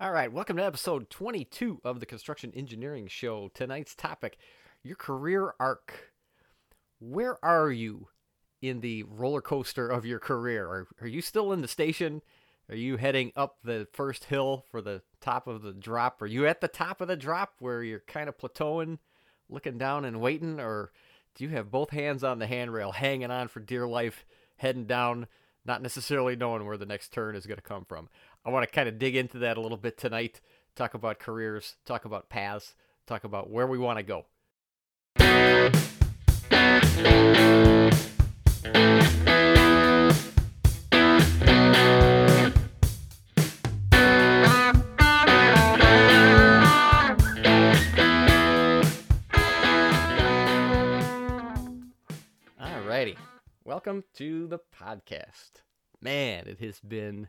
All 0.00 0.12
right, 0.12 0.32
welcome 0.32 0.56
to 0.58 0.64
episode 0.64 1.10
22 1.10 1.80
of 1.82 1.98
the 1.98 2.06
Construction 2.06 2.52
Engineering 2.54 3.08
Show. 3.08 3.50
Tonight's 3.52 3.96
topic 3.96 4.38
your 4.84 4.94
career 4.94 5.54
arc. 5.58 6.12
Where 7.00 7.44
are 7.44 7.72
you 7.72 8.06
in 8.62 8.78
the 8.80 9.02
roller 9.02 9.40
coaster 9.40 9.88
of 9.88 10.06
your 10.06 10.20
career? 10.20 10.68
Are, 10.68 10.86
are 11.00 11.08
you 11.08 11.20
still 11.20 11.52
in 11.52 11.62
the 11.62 11.66
station? 11.66 12.22
Are 12.68 12.76
you 12.76 12.96
heading 12.96 13.32
up 13.34 13.56
the 13.64 13.88
first 13.92 14.26
hill 14.26 14.64
for 14.70 14.80
the 14.80 15.02
top 15.20 15.48
of 15.48 15.62
the 15.62 15.72
drop? 15.72 16.22
Are 16.22 16.26
you 16.26 16.46
at 16.46 16.60
the 16.60 16.68
top 16.68 17.00
of 17.00 17.08
the 17.08 17.16
drop 17.16 17.54
where 17.58 17.82
you're 17.82 18.04
kind 18.06 18.28
of 18.28 18.38
plateauing, 18.38 19.00
looking 19.48 19.78
down 19.78 20.04
and 20.04 20.20
waiting? 20.20 20.60
Or 20.60 20.92
do 21.34 21.42
you 21.42 21.50
have 21.50 21.72
both 21.72 21.90
hands 21.90 22.22
on 22.22 22.38
the 22.38 22.46
handrail, 22.46 22.92
hanging 22.92 23.32
on 23.32 23.48
for 23.48 23.58
dear 23.58 23.88
life, 23.88 24.24
heading 24.58 24.86
down, 24.86 25.26
not 25.64 25.82
necessarily 25.82 26.36
knowing 26.36 26.64
where 26.64 26.76
the 26.76 26.86
next 26.86 27.12
turn 27.12 27.34
is 27.34 27.48
going 27.48 27.58
to 27.58 27.62
come 27.62 27.84
from? 27.84 28.08
I 28.44 28.50
want 28.50 28.66
to 28.66 28.72
kind 28.72 28.88
of 28.88 28.98
dig 28.98 29.16
into 29.16 29.38
that 29.40 29.56
a 29.56 29.60
little 29.60 29.76
bit 29.76 29.98
tonight, 29.98 30.40
talk 30.76 30.94
about 30.94 31.18
careers, 31.18 31.74
talk 31.84 32.04
about 32.04 32.30
paths, 32.30 32.74
talk 33.06 33.24
about 33.24 33.50
where 33.50 33.66
we 33.66 33.78
want 33.78 33.98
to 33.98 34.02
go. 34.04 34.26
Alrighty, 52.60 53.16
welcome 53.64 54.04
to 54.14 54.46
the 54.46 54.60
podcast. 54.80 55.62
Man, 56.00 56.46
it 56.46 56.60
has 56.60 56.78
been 56.78 57.28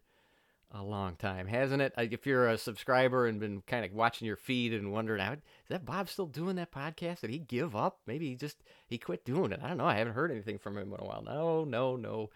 a 0.72 0.84
long 0.84 1.16
time, 1.16 1.48
hasn't 1.48 1.82
it? 1.82 1.94
If 1.98 2.28
you're 2.28 2.48
a 2.48 2.58
subscriber 2.58 3.26
and 3.26 3.40
been 3.40 3.64
kind 3.66 3.84
of 3.84 3.94
watching 3.94 4.28
your 4.28 4.36
feed 4.36 4.74
and 4.74 4.92
wondering, 4.92 5.22
is 5.22 5.40
that 5.70 5.86
Bob 5.86 6.10
still 6.10 6.28
doing 6.28 6.56
that 6.58 6.72
podcast? 6.72 7.22
Did 7.22 7.32
he 7.32 7.40
give 7.40 7.76
up? 7.76 8.00
Maybe 8.06 8.30
he 8.30 8.36
just 8.36 8.58
he 8.88 8.98
quit 8.98 9.26
doing 9.26 9.52
it. 9.52 9.62
I 9.64 9.70
don't 9.70 9.78
know. 9.78 9.86
I 9.86 9.96
haven't 9.96 10.14
heard 10.14 10.32
anything 10.32 10.60
from 10.60 10.78
him 10.78 10.94
in 10.94 11.00
a 11.00 11.06
while. 11.06 11.24
No, 11.24 11.64
no, 11.64 11.96
no. 11.96 12.30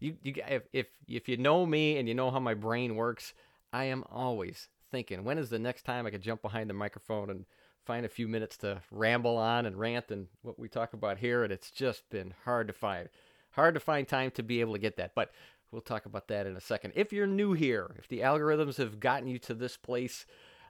You, 0.00 0.16
you, 0.22 0.34
if 0.48 0.62
if 0.72 0.86
if 1.08 1.28
you 1.28 1.38
know 1.38 1.64
me 1.64 1.96
and 1.96 2.08
you 2.08 2.14
know 2.14 2.30
how 2.30 2.40
my 2.40 2.54
brain 2.54 2.94
works, 2.94 3.32
I 3.72 3.84
am 3.84 4.04
always 4.10 4.68
thinking, 4.90 5.24
when 5.24 5.38
is 5.38 5.50
the 5.50 5.58
next 5.58 5.82
time 5.82 6.06
I 6.06 6.10
could 6.10 6.22
jump 6.22 6.42
behind 6.42 6.68
the 6.68 6.74
microphone 6.74 7.30
and 7.30 7.46
find 7.84 8.04
a 8.04 8.10
few 8.10 8.28
minutes 8.28 8.58
to 8.58 8.82
ramble 8.90 9.36
on 9.36 9.64
and 9.64 9.78
rant 9.78 10.10
and 10.10 10.26
what 10.42 10.58
we 10.58 10.68
talk 10.68 10.92
about 10.92 11.18
here? 11.18 11.42
And 11.42 11.52
it's 11.52 11.70
just 11.70 12.08
been 12.10 12.34
hard 12.44 12.68
to 12.68 12.74
find, 12.74 13.08
hard 13.52 13.74
to 13.74 13.80
find 13.80 14.06
time 14.06 14.30
to 14.32 14.42
be 14.42 14.60
able 14.60 14.74
to 14.74 14.78
get 14.78 14.96
that. 14.96 15.14
But 15.14 15.32
We'll 15.70 15.82
talk 15.82 16.06
about 16.06 16.28
that 16.28 16.46
in 16.46 16.56
a 16.56 16.60
second. 16.60 16.94
If 16.96 17.12
you're 17.12 17.26
new 17.26 17.52
here, 17.52 17.94
if 17.98 18.08
the 18.08 18.20
algorithms 18.20 18.76
have 18.78 19.00
gotten 19.00 19.28
you 19.28 19.38
to 19.40 19.54
this 19.54 19.76
place, 19.76 20.24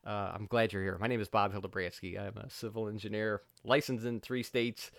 uh, 0.05 0.33
I'm 0.35 0.47
glad 0.47 0.73
you're 0.73 0.83
here. 0.83 0.99
My 0.99 1.07
name 1.07 1.21
is 1.21 1.29
Bob 1.29 1.53
Hildebranski. 1.53 2.19
I'm 2.19 2.37
a 2.37 2.51
civil 2.51 2.89
engineer, 2.89 3.43
licensed 3.65 4.05
in 4.05 4.21
three 4.21 4.43
states. 4.43 4.91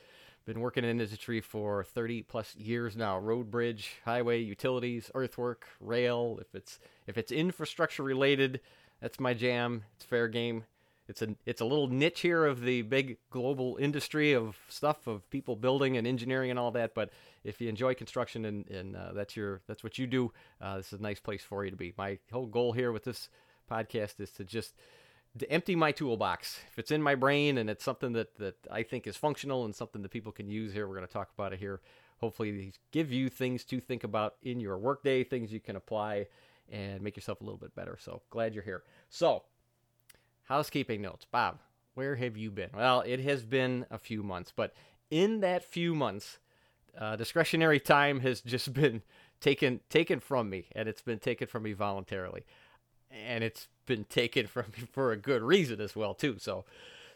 Been 0.45 0.61
working 0.61 0.86
in 0.86 0.89
industry 0.89 1.41
for 1.41 1.83
30 1.83 2.23
plus 2.23 2.56
years 2.56 2.95
now. 2.95 3.19
Road, 3.19 3.52
bridge, 3.52 3.97
highway, 4.06 4.39
utilities, 4.39 5.11
earthwork, 5.14 5.67
rail. 5.81 6.39
If 6.41 6.56
it's 6.56 6.80
if 7.06 7.17
it's 7.17 7.31
infrastructure 7.31 8.03
related, 8.03 8.61
that's 9.02 9.19
my 9.19 9.34
jam. 9.34 9.84
It's 9.95 10.06
fair 10.06 10.28
game. 10.30 10.63
It's 11.10 11.24
a 11.24 11.36
it's 11.48 11.60
a 11.60 11.66
little 11.66 11.88
niche 11.88 12.20
here 12.20 12.46
of 12.46 12.62
the 12.62 12.84
big 12.84 13.18
global 13.32 13.78
industry 13.82 14.34
of 14.34 14.56
stuff 14.70 15.08
of 15.08 15.28
people 15.32 15.56
building 15.56 15.98
and 15.98 16.06
engineering 16.06 16.52
and 16.52 16.60
all 16.60 16.70
that. 16.72 16.94
But 16.94 17.10
if 17.44 17.60
you 17.60 17.68
enjoy 17.68 17.96
construction 17.96 18.46
and, 18.46 18.70
and 18.70 18.96
uh, 18.96 19.14
that's 19.14 19.36
your 19.36 19.62
that's 19.68 19.84
what 19.84 19.98
you 19.98 20.06
do, 20.06 20.32
uh, 20.62 20.78
this 20.78 20.94
is 20.94 21.00
a 21.00 21.02
nice 21.02 21.20
place 21.20 21.42
for 21.42 21.66
you 21.66 21.72
to 21.72 21.78
be. 21.78 21.96
My 21.98 22.20
whole 22.32 22.46
goal 22.46 22.74
here 22.74 22.92
with 22.92 23.06
this 23.06 23.30
podcast 23.70 24.20
is 24.20 24.30
to 24.34 24.44
just 24.44 24.76
to 25.40 25.52
empty 25.52 25.76
my 25.76 25.92
toolbox. 25.92 26.60
If 26.72 26.78
it's 26.78 26.92
in 26.92 27.02
my 27.02 27.16
brain 27.16 27.58
and 27.58 27.72
it's 27.72 27.84
something 27.84 28.14
that 28.14 28.38
that 28.38 28.56
I 28.70 28.84
think 28.84 29.08
is 29.08 29.18
functional 29.18 29.66
and 29.66 29.76
something 29.76 30.04
that 30.04 30.12
people 30.12 30.32
can 30.32 30.48
use 30.48 30.74
here, 30.74 30.88
we're 30.88 30.96
going 30.96 31.08
to 31.08 31.12
talk 31.12 31.31
about 31.36 31.53
it 31.53 31.59
here. 31.59 31.81
Hopefully, 32.19 32.52
these 32.52 32.78
give 32.92 33.12
you 33.12 33.30
things 33.30 33.64
to 33.66 33.80
think 33.80 34.03
about 34.03 34.36
in 34.44 34.59
your 34.59 34.78
workday, 34.78 35.24
things 35.24 35.52
you 35.52 35.59
can 35.59 35.75
apply 35.75 36.28
and 36.72 37.02
make 37.02 37.16
yourself 37.16 37.42
a 37.42 37.44
little 37.44 37.58
bit 37.58 37.74
better. 37.74 37.98
So 38.00 38.22
glad 38.30 38.53
you're 38.53 38.64
here. 38.64 38.84
So 39.09 39.44
housekeeping 40.50 41.02
notes. 41.02 41.26
Bob, 41.32 41.60
where 41.94 42.16
have 42.16 42.36
you 42.36 42.52
been? 42.52 42.72
Well, 42.76 43.02
it 43.02 43.22
has 43.22 43.44
been 43.44 43.86
a 43.90 43.98
few 43.98 44.24
months, 44.24 44.52
but 44.54 44.74
in 45.10 45.40
that 45.42 45.64
few 45.64 45.96
months, 45.96 46.40
uh, 46.98 47.16
discretionary 47.16 47.80
time 47.98 48.20
has 48.22 48.42
just 48.42 48.74
been 48.74 49.04
taken 49.40 49.80
taken 49.90 50.20
from 50.20 50.50
me, 50.50 50.66
and 50.76 50.90
it's 50.90 51.02
been 51.02 51.20
taken 51.20 51.48
from 51.48 51.64
me 51.64 51.74
voluntarily, 51.74 52.44
and 53.12 53.44
it's 53.44 53.68
been 53.86 54.04
taken 54.06 54.48
from 54.48 54.66
me 54.78 54.86
for 54.92 55.12
a 55.12 55.18
good 55.18 55.42
reason 55.42 55.80
as 55.80 55.96
well 55.96 56.14
too. 56.14 56.38
So, 56.40 56.66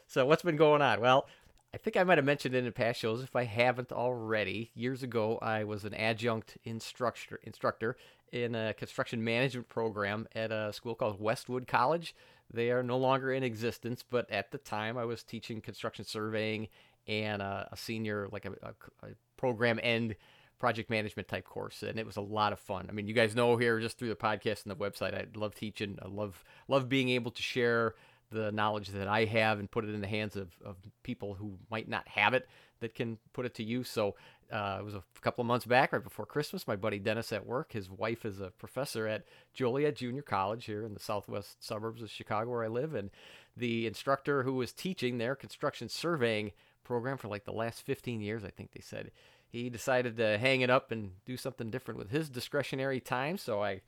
so 0.07 0.25
what's 0.25 0.43
been 0.43 0.55
going 0.55 0.81
on? 0.81 1.01
Well, 1.01 1.27
I 1.73 1.77
think 1.77 1.97
I 1.97 2.03
might 2.03 2.19
have 2.19 2.25
mentioned 2.25 2.53
it 2.53 2.65
in 2.65 2.71
past 2.71 2.99
shows 2.99 3.23
if 3.23 3.35
I 3.35 3.45
haven't 3.45 3.91
already. 3.91 4.69
Years 4.75 5.01
ago, 5.01 5.39
I 5.41 5.63
was 5.63 5.85
an 5.85 5.95
adjunct 5.95 6.57
instructor 6.63 7.39
instructor 7.43 7.97
in 8.31 8.53
a 8.53 8.73
construction 8.75 9.23
management 9.23 9.69
program 9.69 10.27
at 10.35 10.51
a 10.51 10.71
school 10.71 10.93
called 10.93 11.19
Westwood 11.19 11.67
College. 11.67 12.13
They 12.53 12.71
are 12.71 12.83
no 12.83 12.97
longer 12.97 13.33
in 13.33 13.43
existence, 13.43 14.03
but 14.07 14.29
at 14.29 14.51
the 14.51 14.57
time 14.57 14.97
I 14.97 15.05
was 15.05 15.23
teaching 15.23 15.61
construction 15.61 16.05
surveying 16.05 16.67
and 17.07 17.41
a, 17.41 17.67
a 17.71 17.77
senior, 17.77 18.29
like 18.31 18.45
a, 18.45 18.51
a, 18.61 19.07
a 19.07 19.09
program 19.37 19.79
end 19.81 20.15
project 20.59 20.89
management 20.89 21.27
type 21.27 21.43
course 21.43 21.83
and 21.83 21.99
it 21.99 22.05
was 22.05 22.15
a 22.15 22.21
lot 22.21 22.53
of 22.53 22.59
fun. 22.59 22.85
I 22.87 22.93
mean 22.93 23.05
you 23.05 23.13
guys 23.13 23.35
know 23.35 23.57
here 23.57 23.81
just 23.81 23.97
through 23.97 24.07
the 24.07 24.15
podcast 24.15 24.63
and 24.63 24.71
the 24.71 24.75
website 24.77 25.13
i 25.13 25.25
love 25.35 25.55
teaching. 25.55 25.97
I 26.01 26.07
love 26.07 26.41
love 26.69 26.87
being 26.87 27.09
able 27.09 27.31
to 27.31 27.41
share 27.41 27.95
the 28.33 28.51
knowledge 28.51 28.89
that 28.89 29.07
i 29.07 29.25
have 29.25 29.59
and 29.59 29.69
put 29.71 29.85
it 29.85 29.93
in 29.93 30.01
the 30.01 30.07
hands 30.07 30.35
of, 30.35 30.49
of 30.63 30.75
people 31.03 31.35
who 31.35 31.57
might 31.69 31.87
not 31.87 32.07
have 32.07 32.33
it 32.33 32.47
that 32.79 32.95
can 32.95 33.17
put 33.33 33.45
it 33.45 33.53
to 33.53 33.63
use 33.63 33.89
so 33.89 34.15
uh, 34.51 34.77
it 34.79 34.83
was 34.83 34.93
a 34.93 35.03
couple 35.21 35.41
of 35.41 35.47
months 35.47 35.65
back 35.65 35.93
right 35.93 36.03
before 36.03 36.25
christmas 36.25 36.67
my 36.67 36.75
buddy 36.75 36.99
dennis 36.99 37.31
at 37.31 37.45
work 37.45 37.71
his 37.71 37.89
wife 37.89 38.25
is 38.25 38.39
a 38.39 38.51
professor 38.59 39.07
at 39.07 39.23
joliet 39.53 39.95
junior 39.95 40.21
college 40.21 40.65
here 40.65 40.85
in 40.85 40.93
the 40.93 40.99
southwest 40.99 41.63
suburbs 41.63 42.01
of 42.01 42.09
chicago 42.09 42.51
where 42.51 42.63
i 42.63 42.67
live 42.67 42.93
and 42.93 43.09
the 43.55 43.85
instructor 43.85 44.43
who 44.43 44.53
was 44.53 44.73
teaching 44.73 45.17
their 45.17 45.35
construction 45.35 45.87
surveying 45.87 46.51
program 46.83 47.17
for 47.17 47.27
like 47.27 47.45
the 47.45 47.53
last 47.53 47.81
15 47.81 48.21
years, 48.21 48.43
I 48.43 48.49
think 48.49 48.71
they 48.71 48.81
said. 48.81 49.11
He 49.47 49.69
decided 49.69 50.17
to 50.17 50.37
hang 50.37 50.61
it 50.61 50.69
up 50.69 50.91
and 50.91 51.11
do 51.25 51.37
something 51.37 51.69
different 51.69 51.99
with 51.99 52.09
his 52.09 52.29
discretionary 52.29 52.99
time. 52.99 53.37
So 53.37 53.63
I, 53.63 53.81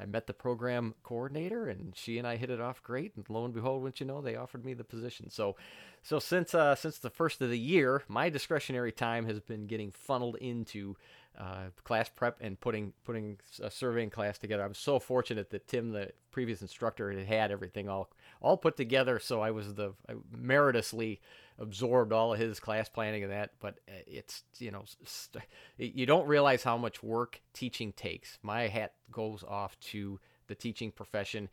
I 0.00 0.06
met 0.06 0.26
the 0.26 0.32
program 0.32 0.94
coordinator, 1.02 1.68
and 1.68 1.94
she 1.94 2.16
and 2.18 2.26
I 2.26 2.36
hit 2.36 2.50
it 2.50 2.60
off 2.60 2.82
great. 2.82 3.14
And 3.16 3.28
lo 3.28 3.44
and 3.44 3.52
behold, 3.52 3.82
wouldn't 3.82 4.00
you 4.00 4.06
know, 4.06 4.20
they 4.20 4.36
offered 4.36 4.64
me 4.64 4.72
the 4.72 4.84
position. 4.84 5.30
So, 5.30 5.56
so 6.02 6.18
since 6.18 6.54
uh, 6.54 6.74
since 6.74 6.98
the 6.98 7.10
first 7.10 7.42
of 7.42 7.50
the 7.50 7.58
year, 7.58 8.02
my 8.08 8.30
discretionary 8.30 8.92
time 8.92 9.26
has 9.26 9.40
been 9.40 9.66
getting 9.66 9.90
funneled 9.90 10.36
into 10.36 10.96
uh, 11.40 11.70
class 11.84 12.10
prep 12.14 12.36
and 12.42 12.60
putting 12.60 12.92
putting 13.02 13.38
a 13.62 13.70
surveying 13.70 14.10
class 14.10 14.36
together. 14.36 14.62
I'm 14.62 14.74
so 14.74 14.98
fortunate 14.98 15.48
that 15.50 15.66
Tim, 15.66 15.92
the 15.92 16.10
previous 16.30 16.60
instructor, 16.60 17.10
had 17.10 17.26
had 17.26 17.50
everything 17.50 17.88
all 17.88 18.10
all 18.42 18.58
put 18.58 18.76
together. 18.76 19.18
So 19.18 19.40
I 19.40 19.50
was 19.50 19.74
the 19.74 19.94
I 20.08 20.14
meritoriously 20.30 21.20
absorbed 21.58 22.12
all 22.12 22.34
of 22.34 22.38
his 22.38 22.60
class 22.60 22.90
planning 22.90 23.22
and 23.22 23.32
that. 23.32 23.52
But 23.58 23.78
uh, 23.88 24.02
it's 24.06 24.42
you 24.58 24.70
know 24.70 24.84
st- 25.04 25.44
you 25.78 26.04
don't 26.04 26.26
realize 26.26 26.62
how 26.62 26.76
much 26.76 27.02
work 27.02 27.40
teaching 27.54 27.92
takes. 27.92 28.38
My 28.42 28.68
hat 28.68 28.92
goes 29.10 29.42
off 29.42 29.80
to 29.80 30.20
the 30.46 30.54
teaching 30.54 30.90
profession. 30.92 31.48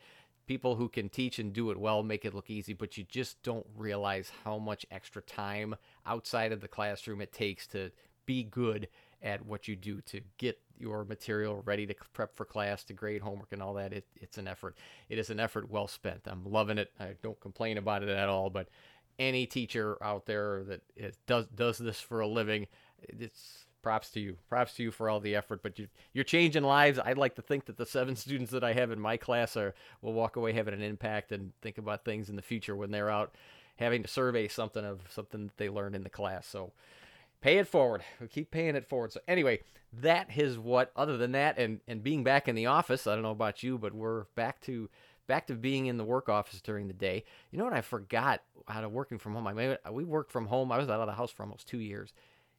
People 0.47 0.75
who 0.75 0.89
can 0.89 1.07
teach 1.07 1.39
and 1.39 1.53
do 1.53 1.71
it 1.71 1.77
well 1.79 2.03
make 2.03 2.25
it 2.25 2.33
look 2.33 2.49
easy, 2.49 2.73
but 2.73 2.97
you 2.97 3.05
just 3.05 3.41
don't 3.41 3.65
realize 3.75 4.31
how 4.43 4.57
much 4.57 4.85
extra 4.91 5.21
time 5.21 5.75
outside 6.05 6.51
of 6.51 6.59
the 6.59 6.67
classroom 6.69 7.21
it 7.21 7.31
takes 7.31 7.67
to 7.67 7.91
be 8.25 8.43
good 8.43 8.89
at 9.21 9.45
what 9.45 9.67
you 9.67 9.75
do 9.75 10.01
to 10.01 10.21
get 10.37 10.59
your 10.79 11.03
material 11.05 11.61
ready 11.65 11.87
to 11.87 11.95
prep 12.13 12.35
for 12.35 12.45
class, 12.45 12.83
to 12.83 12.93
grade 12.93 13.21
homework 13.21 13.51
and 13.51 13.61
all 13.61 13.73
that. 13.73 13.93
It, 13.93 14.05
it's 14.15 14.37
an 14.37 14.47
effort. 14.47 14.77
It 15.09 15.17
is 15.17 15.29
an 15.29 15.39
effort 15.39 15.69
well 15.69 15.87
spent. 15.87 16.21
I'm 16.27 16.43
loving 16.45 16.77
it. 16.77 16.91
I 16.99 17.15
don't 17.23 17.39
complain 17.39 17.77
about 17.77 18.03
it 18.03 18.09
at 18.09 18.29
all. 18.29 18.49
But 18.49 18.69
any 19.17 19.45
teacher 19.45 19.97
out 20.03 20.25
there 20.25 20.63
that 20.65 20.81
does 21.25 21.47
does 21.47 21.77
this 21.77 21.99
for 21.99 22.19
a 22.19 22.27
living, 22.27 22.67
it's 23.01 23.65
props 23.81 24.09
to 24.11 24.19
you. 24.19 24.37
Props 24.49 24.73
to 24.75 24.83
you 24.83 24.91
for 24.91 25.09
all 25.09 25.19
the 25.19 25.35
effort. 25.35 25.63
But 25.63 25.79
you, 25.79 25.87
you're 26.13 26.23
changing 26.23 26.63
lives. 26.63 26.99
I'd 27.03 27.17
like 27.17 27.35
to 27.35 27.41
think 27.41 27.65
that 27.65 27.77
the 27.77 27.85
seven 27.85 28.15
students 28.17 28.51
that 28.51 28.63
I 28.63 28.73
have 28.73 28.91
in 28.91 28.99
my 28.99 29.17
class 29.17 29.57
are 29.57 29.73
will 30.01 30.13
walk 30.13 30.35
away 30.35 30.53
having 30.53 30.73
an 30.73 30.81
impact 30.81 31.31
and 31.31 31.53
think 31.61 31.77
about 31.77 32.05
things 32.05 32.29
in 32.29 32.35
the 32.35 32.41
future 32.41 32.75
when 32.75 32.91
they're 32.91 33.09
out 33.09 33.33
having 33.77 34.01
to 34.01 34.07
survey 34.07 34.47
something 34.47 34.83
of 34.83 35.01
something 35.09 35.45
that 35.45 35.57
they 35.57 35.69
learned 35.69 35.95
in 35.95 36.03
the 36.03 36.09
class. 36.09 36.45
So 36.47 36.71
pay 37.41 37.57
it 37.57 37.67
forward. 37.67 38.03
We 38.19 38.27
keep 38.27 38.51
paying 38.51 38.75
it 38.75 38.87
forward. 38.87 39.11
So 39.13 39.19
anyway, 39.27 39.59
that 39.93 40.35
is 40.37 40.57
what. 40.57 40.91
Other 40.95 41.17
than 41.17 41.31
that, 41.33 41.57
and 41.57 41.79
and 41.87 42.03
being 42.03 42.23
back 42.23 42.47
in 42.47 42.55
the 42.55 42.65
office, 42.67 43.07
I 43.07 43.13
don't 43.13 43.23
know 43.23 43.31
about 43.31 43.63
you, 43.63 43.77
but 43.77 43.93
we're 43.93 44.23
back 44.35 44.61
to 44.61 44.89
back 45.27 45.47
to 45.47 45.53
being 45.55 45.87
in 45.87 45.97
the 45.97 46.03
work 46.05 46.29
office 46.29 46.61
during 46.61 46.87
the 46.87 46.93
day. 46.93 47.23
You 47.51 47.57
know 47.57 47.65
what? 47.65 47.73
I 47.73 47.81
forgot 47.81 48.43
out 48.69 48.81
to 48.81 48.89
working 48.89 49.17
from 49.17 49.33
home. 49.33 49.47
I 49.47 49.53
mean, 49.53 49.77
we 49.91 50.03
worked 50.05 50.31
from 50.31 50.47
home. 50.47 50.71
I 50.71 50.77
was 50.77 50.89
out 50.89 51.01
of 51.01 51.07
the 51.07 51.13
house 51.13 51.31
for 51.31 51.43
almost 51.43 51.67
two 51.67 51.79
years. 51.79 52.13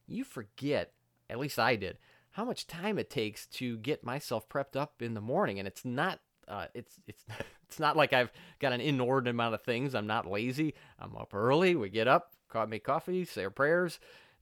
You 0.07 0.23
forget, 0.23 0.93
at 1.29 1.39
least 1.39 1.57
I 1.59 1.75
did, 1.75 1.97
how 2.31 2.45
much 2.45 2.67
time 2.67 2.99
it 2.99 3.09
takes 3.09 3.47
to 3.47 3.77
get 3.77 4.03
myself 4.03 4.47
prepped 4.47 4.75
up 4.75 5.01
in 5.01 5.13
the 5.15 5.21
morning. 5.21 5.57
And 5.59 5.67
it's 5.67 5.83
not 5.85 6.19
Uh, 6.47 6.65
it's 6.73 6.99
it's 7.07 7.25
it's 7.67 7.79
not 7.79 7.95
like 7.95 8.13
I've 8.13 8.31
got 8.59 8.73
an 8.73 8.81
inordinate 8.81 9.35
amount 9.35 9.53
of 9.55 9.61
things. 9.63 9.93
I'm 9.95 10.07
not 10.07 10.29
lazy. 10.29 10.73
I'm 10.99 11.15
up 11.15 11.33
early. 11.33 11.75
We 11.75 11.89
get 11.89 12.07
up, 12.07 12.33
make 12.67 12.83
coffee, 12.83 13.25
say 13.25 13.43
our 13.43 13.49
prayers, 13.51 13.99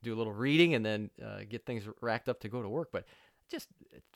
do 0.10 0.16
a 0.16 0.18
little 0.18 0.34
reading, 0.34 0.74
and 0.74 0.86
then 0.86 1.10
uh, 1.24 1.40
get 1.48 1.66
things 1.66 1.84
racked 2.02 2.30
up 2.30 2.40
to 2.42 2.50
go 2.50 2.62
to 2.62 2.70
work. 2.70 2.90
But 2.92 3.06
just 3.50 3.70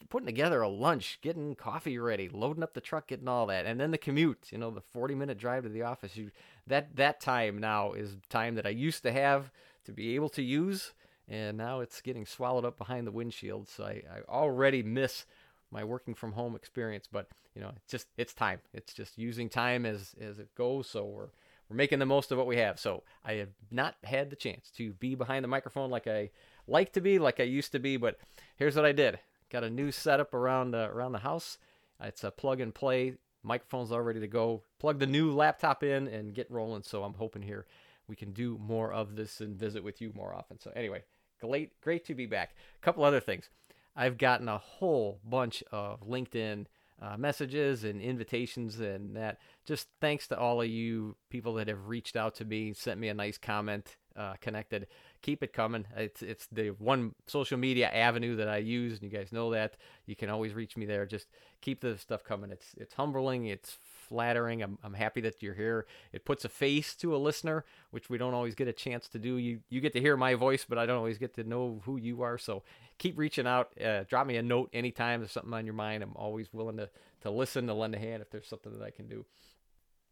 putting 0.09 0.25
together 0.25 0.61
a 0.61 0.67
lunch, 0.67 1.19
getting 1.21 1.55
coffee 1.55 1.97
ready, 1.97 2.29
loading 2.29 2.63
up 2.63 2.73
the 2.73 2.81
truck, 2.81 3.07
getting 3.07 3.27
all 3.27 3.45
that, 3.47 3.65
and 3.65 3.79
then 3.79 3.91
the 3.91 3.97
commute. 3.97 4.49
You 4.51 4.57
know, 4.57 4.71
the 4.71 4.81
40 4.81 5.15
minute 5.15 5.37
drive 5.37 5.63
to 5.63 5.69
the 5.69 5.83
office. 5.83 6.15
You 6.15 6.31
that 6.67 6.95
that 6.95 7.19
time 7.19 7.59
now 7.59 7.93
is 7.93 8.17
time 8.29 8.55
that 8.55 8.65
I 8.65 8.69
used 8.69 9.03
to 9.03 9.11
have 9.11 9.51
to 9.85 9.91
be 9.91 10.15
able 10.15 10.29
to 10.29 10.41
use, 10.41 10.93
and 11.27 11.57
now 11.57 11.79
it's 11.79 12.01
getting 12.01 12.25
swallowed 12.25 12.65
up 12.65 12.77
behind 12.77 13.07
the 13.07 13.11
windshield. 13.11 13.69
So 13.69 13.85
I, 13.85 14.03
I 14.11 14.21
already 14.29 14.83
miss 14.83 15.25
my 15.71 15.83
working 15.83 16.13
from 16.13 16.33
home 16.33 16.55
experience. 16.55 17.07
But 17.11 17.27
you 17.55 17.61
know, 17.61 17.71
it's 17.75 17.91
just 17.91 18.07
it's 18.17 18.33
time. 18.33 18.59
It's 18.73 18.93
just 18.93 19.17
using 19.17 19.49
time 19.49 19.85
as 19.85 20.15
as 20.19 20.39
it 20.39 20.53
goes. 20.55 20.89
So 20.89 21.05
we're 21.05 21.29
we're 21.71 21.77
making 21.77 21.99
the 21.99 22.05
most 22.05 22.33
of 22.33 22.37
what 22.37 22.47
we 22.47 22.57
have. 22.57 22.77
So 22.79 23.03
I 23.23 23.33
have 23.33 23.49
not 23.71 23.95
had 24.03 24.29
the 24.29 24.35
chance 24.35 24.69
to 24.71 24.91
be 24.93 25.15
behind 25.15 25.43
the 25.43 25.47
microphone 25.47 25.89
like 25.89 26.05
I 26.05 26.29
like 26.67 26.91
to 26.93 27.01
be, 27.01 27.17
like 27.17 27.39
I 27.39 27.43
used 27.43 27.71
to 27.71 27.79
be. 27.79 27.95
But 27.95 28.17
here's 28.57 28.75
what 28.75 28.83
I 28.83 28.91
did: 28.91 29.19
got 29.49 29.63
a 29.63 29.69
new 29.69 29.89
setup 29.91 30.33
around 30.33 30.75
uh, 30.75 30.89
around 30.91 31.13
the 31.13 31.19
house. 31.19 31.57
It's 32.01 32.25
a 32.25 32.31
plug 32.31 32.59
and 32.59 32.75
play. 32.75 33.15
Microphone's 33.41 33.91
all 33.91 34.01
ready 34.01 34.19
to 34.19 34.27
go. 34.27 34.63
Plug 34.79 34.99
the 34.99 35.07
new 35.07 35.31
laptop 35.31 35.81
in 35.81 36.07
and 36.07 36.33
get 36.33 36.51
rolling. 36.51 36.83
So 36.83 37.03
I'm 37.03 37.13
hoping 37.13 37.41
here 37.41 37.65
we 38.07 38.17
can 38.17 38.33
do 38.33 38.57
more 38.59 38.91
of 38.91 39.15
this 39.15 39.39
and 39.39 39.55
visit 39.55 39.81
with 39.81 40.01
you 40.01 40.11
more 40.13 40.35
often. 40.35 40.59
So 40.59 40.71
anyway, 40.75 41.03
great 41.39 41.79
great 41.79 42.03
to 42.05 42.15
be 42.15 42.25
back. 42.25 42.53
A 42.81 42.85
couple 42.85 43.05
other 43.05 43.21
things. 43.21 43.49
I've 43.95 44.17
gotten 44.17 44.49
a 44.49 44.57
whole 44.57 45.21
bunch 45.23 45.63
of 45.71 46.01
LinkedIn 46.01 46.65
uh, 47.01 47.17
messages 47.17 47.83
and 47.83 48.01
invitations 48.01 48.79
and 48.79 49.15
that. 49.15 49.39
Just 49.65 49.87
thanks 49.99 50.27
to 50.27 50.37
all 50.37 50.61
of 50.61 50.67
you 50.67 51.15
people 51.29 51.55
that 51.55 51.67
have 51.67 51.87
reached 51.87 52.15
out 52.15 52.35
to 52.35 52.45
me, 52.45 52.73
sent 52.73 52.99
me 52.99 53.09
a 53.09 53.13
nice 53.13 53.37
comment, 53.37 53.97
uh, 54.15 54.33
connected. 54.41 54.87
Keep 55.21 55.43
it 55.43 55.53
coming. 55.53 55.85
It's 55.95 56.21
it's 56.21 56.47
the 56.51 56.69
one 56.69 57.15
social 57.27 57.57
media 57.57 57.89
avenue 57.89 58.35
that 58.35 58.47
I 58.47 58.57
use, 58.57 58.93
and 58.93 59.03
you 59.03 59.17
guys 59.17 59.31
know 59.31 59.51
that. 59.51 59.77
You 60.05 60.15
can 60.15 60.29
always 60.29 60.53
reach 60.53 60.77
me 60.77 60.85
there. 60.85 61.05
Just 61.05 61.27
keep 61.61 61.81
the 61.81 61.97
stuff 61.97 62.23
coming. 62.23 62.51
It's 62.51 62.73
it's 62.77 62.93
humbling. 62.93 63.45
It's 63.45 63.77
flattering. 64.11 64.61
I'm, 64.61 64.77
I'm 64.83 64.93
happy 64.93 65.21
that 65.21 65.41
you're 65.41 65.53
here. 65.53 65.85
It 66.11 66.25
puts 66.25 66.43
a 66.43 66.49
face 66.49 66.93
to 66.95 67.15
a 67.15 67.17
listener, 67.17 67.63
which 67.91 68.09
we 68.09 68.17
don't 68.17 68.33
always 68.33 68.55
get 68.55 68.67
a 68.67 68.73
chance 68.73 69.07
to 69.09 69.19
do. 69.19 69.37
You 69.37 69.61
you 69.69 69.79
get 69.79 69.93
to 69.93 70.01
hear 70.01 70.17
my 70.17 70.35
voice, 70.35 70.65
but 70.67 70.77
I 70.77 70.85
don't 70.85 70.97
always 70.97 71.17
get 71.17 71.33
to 71.35 71.45
know 71.45 71.81
who 71.85 71.95
you 71.95 72.21
are. 72.21 72.37
So 72.37 72.63
keep 72.97 73.17
reaching 73.17 73.47
out. 73.47 73.71
Uh, 73.81 74.03
drop 74.03 74.27
me 74.27 74.35
a 74.35 74.43
note 74.43 74.69
anytime 74.73 75.21
there's 75.21 75.31
something 75.31 75.53
on 75.53 75.65
your 75.65 75.73
mind. 75.75 76.03
I'm 76.03 76.15
always 76.15 76.51
willing 76.51 76.75
to 76.77 76.89
to 77.21 77.31
listen, 77.31 77.67
to 77.67 77.73
lend 77.73 77.95
a 77.95 77.99
hand 77.99 78.21
if 78.21 78.29
there's 78.29 78.47
something 78.47 78.77
that 78.77 78.83
I 78.83 78.91
can 78.91 79.07
do. 79.07 79.25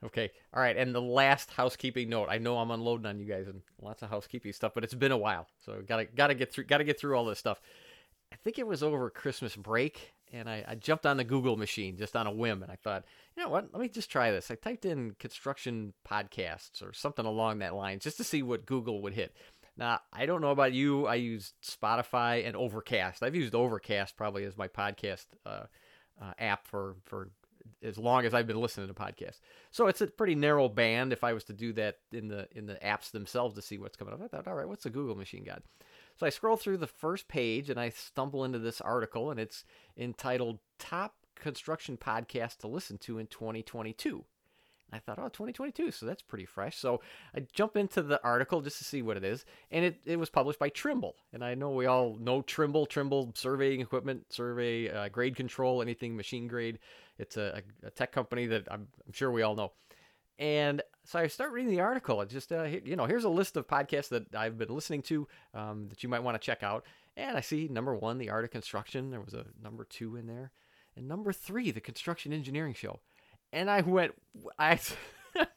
Okay. 0.05 0.31
All 0.53 0.61
right. 0.61 0.77
And 0.77 0.95
the 0.95 1.01
last 1.01 1.51
housekeeping 1.51 2.07
note. 2.07 2.29
I 2.29 2.37
know 2.37 2.57
I'm 2.57 2.71
unloading 2.71 3.05
on 3.05 3.19
you 3.19 3.25
guys 3.25 3.47
and 3.49 3.61
lots 3.81 4.01
of 4.01 4.09
housekeeping 4.09 4.53
stuff, 4.53 4.71
but 4.73 4.85
it's 4.85 4.93
been 4.93 5.11
a 5.11 5.17
while. 5.17 5.47
So 5.65 5.81
gotta 5.85 6.05
gotta 6.05 6.35
get 6.35 6.53
through 6.53 6.65
gotta 6.65 6.85
get 6.85 6.97
through 6.99 7.17
all 7.17 7.25
this 7.25 7.39
stuff. 7.39 7.59
I 8.31 8.35
think 8.43 8.59
it 8.59 8.67
was 8.67 8.83
over 8.83 9.09
Christmas 9.09 9.55
break 9.55 10.13
and 10.31 10.49
I, 10.49 10.63
I, 10.67 10.75
jumped 10.75 11.05
on 11.05 11.17
the 11.17 11.23
Google 11.23 11.57
machine 11.57 11.97
just 11.97 12.15
on 12.15 12.27
a 12.27 12.31
whim, 12.31 12.61
and 12.63 12.71
I 12.71 12.75
thought, 12.75 13.05
you 13.35 13.43
know 13.43 13.49
what? 13.49 13.69
Let 13.71 13.81
me 13.81 13.89
just 13.89 14.11
try 14.11 14.31
this. 14.31 14.51
I 14.51 14.55
typed 14.55 14.85
in 14.85 15.15
construction 15.19 15.93
podcasts 16.07 16.81
or 16.81 16.93
something 16.93 17.25
along 17.25 17.59
that 17.59 17.75
line 17.75 17.99
just 17.99 18.17
to 18.17 18.23
see 18.23 18.43
what 18.43 18.65
Google 18.65 19.01
would 19.01 19.13
hit. 19.13 19.35
Now, 19.77 19.99
I 20.11 20.25
don't 20.25 20.41
know 20.41 20.51
about 20.51 20.73
you. 20.73 21.07
I 21.07 21.15
used 21.15 21.53
Spotify 21.63 22.45
and 22.45 22.55
Overcast. 22.55 23.23
I've 23.23 23.35
used 23.35 23.55
Overcast 23.55 24.17
probably 24.17 24.43
as 24.43 24.57
my 24.57 24.67
podcast 24.67 25.25
uh, 25.45 25.63
uh, 26.21 26.33
app 26.37 26.67
for 26.67 26.97
for 27.05 27.31
as 27.81 27.97
long 27.97 28.25
as 28.25 28.33
I've 28.33 28.47
been 28.47 28.59
listening 28.59 28.87
to 28.87 28.93
podcasts. 28.93 29.39
So 29.71 29.87
it's 29.87 30.01
a 30.01 30.07
pretty 30.07 30.35
narrow 30.35 30.67
band. 30.67 31.13
If 31.13 31.23
I 31.23 31.33
was 31.33 31.45
to 31.45 31.53
do 31.53 31.71
that 31.73 31.95
in 32.11 32.27
the 32.27 32.47
in 32.51 32.65
the 32.65 32.75
apps 32.75 33.11
themselves 33.11 33.55
to 33.55 33.61
see 33.61 33.77
what's 33.77 33.95
coming 33.95 34.13
up, 34.13 34.21
I 34.21 34.27
thought, 34.27 34.47
all 34.47 34.55
right, 34.55 34.67
what's 34.67 34.83
the 34.83 34.89
Google 34.89 35.15
machine 35.15 35.45
got? 35.45 35.63
So 36.19 36.25
I 36.25 36.31
scroll 36.31 36.57
through 36.57 36.77
the 36.77 36.87
first 36.87 37.29
page 37.29 37.69
and 37.69 37.79
I 37.79 37.89
stumble 37.89 38.43
into 38.43 38.59
this 38.59 38.81
article, 38.81 39.31
and 39.31 39.39
it's 39.39 39.63
entitled 39.97 40.59
Top 40.77 41.15
Construction 41.33 41.95
Podcast 41.95 42.57
to 42.57 42.67
Listen 42.67 42.97
to 42.99 43.19
in 43.19 43.27
2022. 43.27 44.25
And 44.91 44.97
I 44.97 44.99
thought, 44.99 45.17
oh, 45.17 45.29
2022, 45.29 45.91
so 45.91 46.05
that's 46.05 46.21
pretty 46.21 46.43
fresh. 46.43 46.77
So 46.77 46.99
I 47.33 47.45
jump 47.53 47.77
into 47.77 48.01
the 48.01 48.21
article 48.21 48.59
just 48.59 48.79
to 48.79 48.83
see 48.83 49.01
what 49.01 49.15
it 49.15 49.23
is, 49.23 49.45
and 49.71 49.85
it, 49.85 50.01
it 50.03 50.19
was 50.19 50.29
published 50.29 50.59
by 50.59 50.67
Trimble. 50.67 51.15
And 51.31 51.41
I 51.41 51.55
know 51.55 51.69
we 51.69 51.85
all 51.85 52.17
know 52.19 52.41
Trimble, 52.41 52.85
Trimble 52.85 53.31
surveying 53.35 53.79
equipment, 53.79 54.25
survey, 54.33 54.89
uh, 54.89 55.07
grade 55.07 55.37
control, 55.37 55.81
anything 55.81 56.17
machine 56.17 56.49
grade. 56.49 56.79
It's 57.17 57.37
a, 57.37 57.61
a 57.83 57.91
tech 57.91 58.11
company 58.11 58.45
that 58.47 58.67
I'm, 58.69 58.89
I'm, 59.07 59.13
sure 59.13 59.31
we 59.31 59.43
all 59.43 59.55
know. 59.55 59.71
And 60.37 60.81
so 61.09 61.17
I 61.17 61.25
start 61.25 61.53
reading 61.53 61.71
the 61.71 61.79
article. 61.79 62.21
It 62.21 62.29
just, 62.29 62.51
uh, 62.51 62.65
you 62.65 62.95
know, 62.95 63.05
here's 63.05 63.23
a 63.23 63.29
list 63.29 63.57
of 63.57 63.65
podcasts 63.67 64.09
that 64.09 64.35
I've 64.35 64.59
been 64.59 64.69
listening 64.69 65.01
to 65.03 65.27
um, 65.55 65.87
that 65.89 66.03
you 66.03 66.09
might 66.09 66.21
want 66.21 66.39
to 66.39 66.45
check 66.45 66.61
out. 66.61 66.85
And 67.17 67.35
I 67.35 67.41
see 67.41 67.67
number 67.67 67.95
one, 67.95 68.19
The 68.19 68.29
Art 68.29 68.43
of 68.43 68.51
Construction. 68.51 69.09
There 69.09 69.19
was 69.19 69.33
a 69.33 69.47
number 69.59 69.85
two 69.85 70.15
in 70.15 70.27
there. 70.27 70.51
And 70.95 71.07
number 71.07 71.33
three, 71.33 71.71
The 71.71 71.81
Construction 71.81 72.31
Engineering 72.31 72.75
Show. 72.75 72.99
And 73.51 73.71
I 73.71 73.81
went, 73.81 74.13
I 74.59 74.79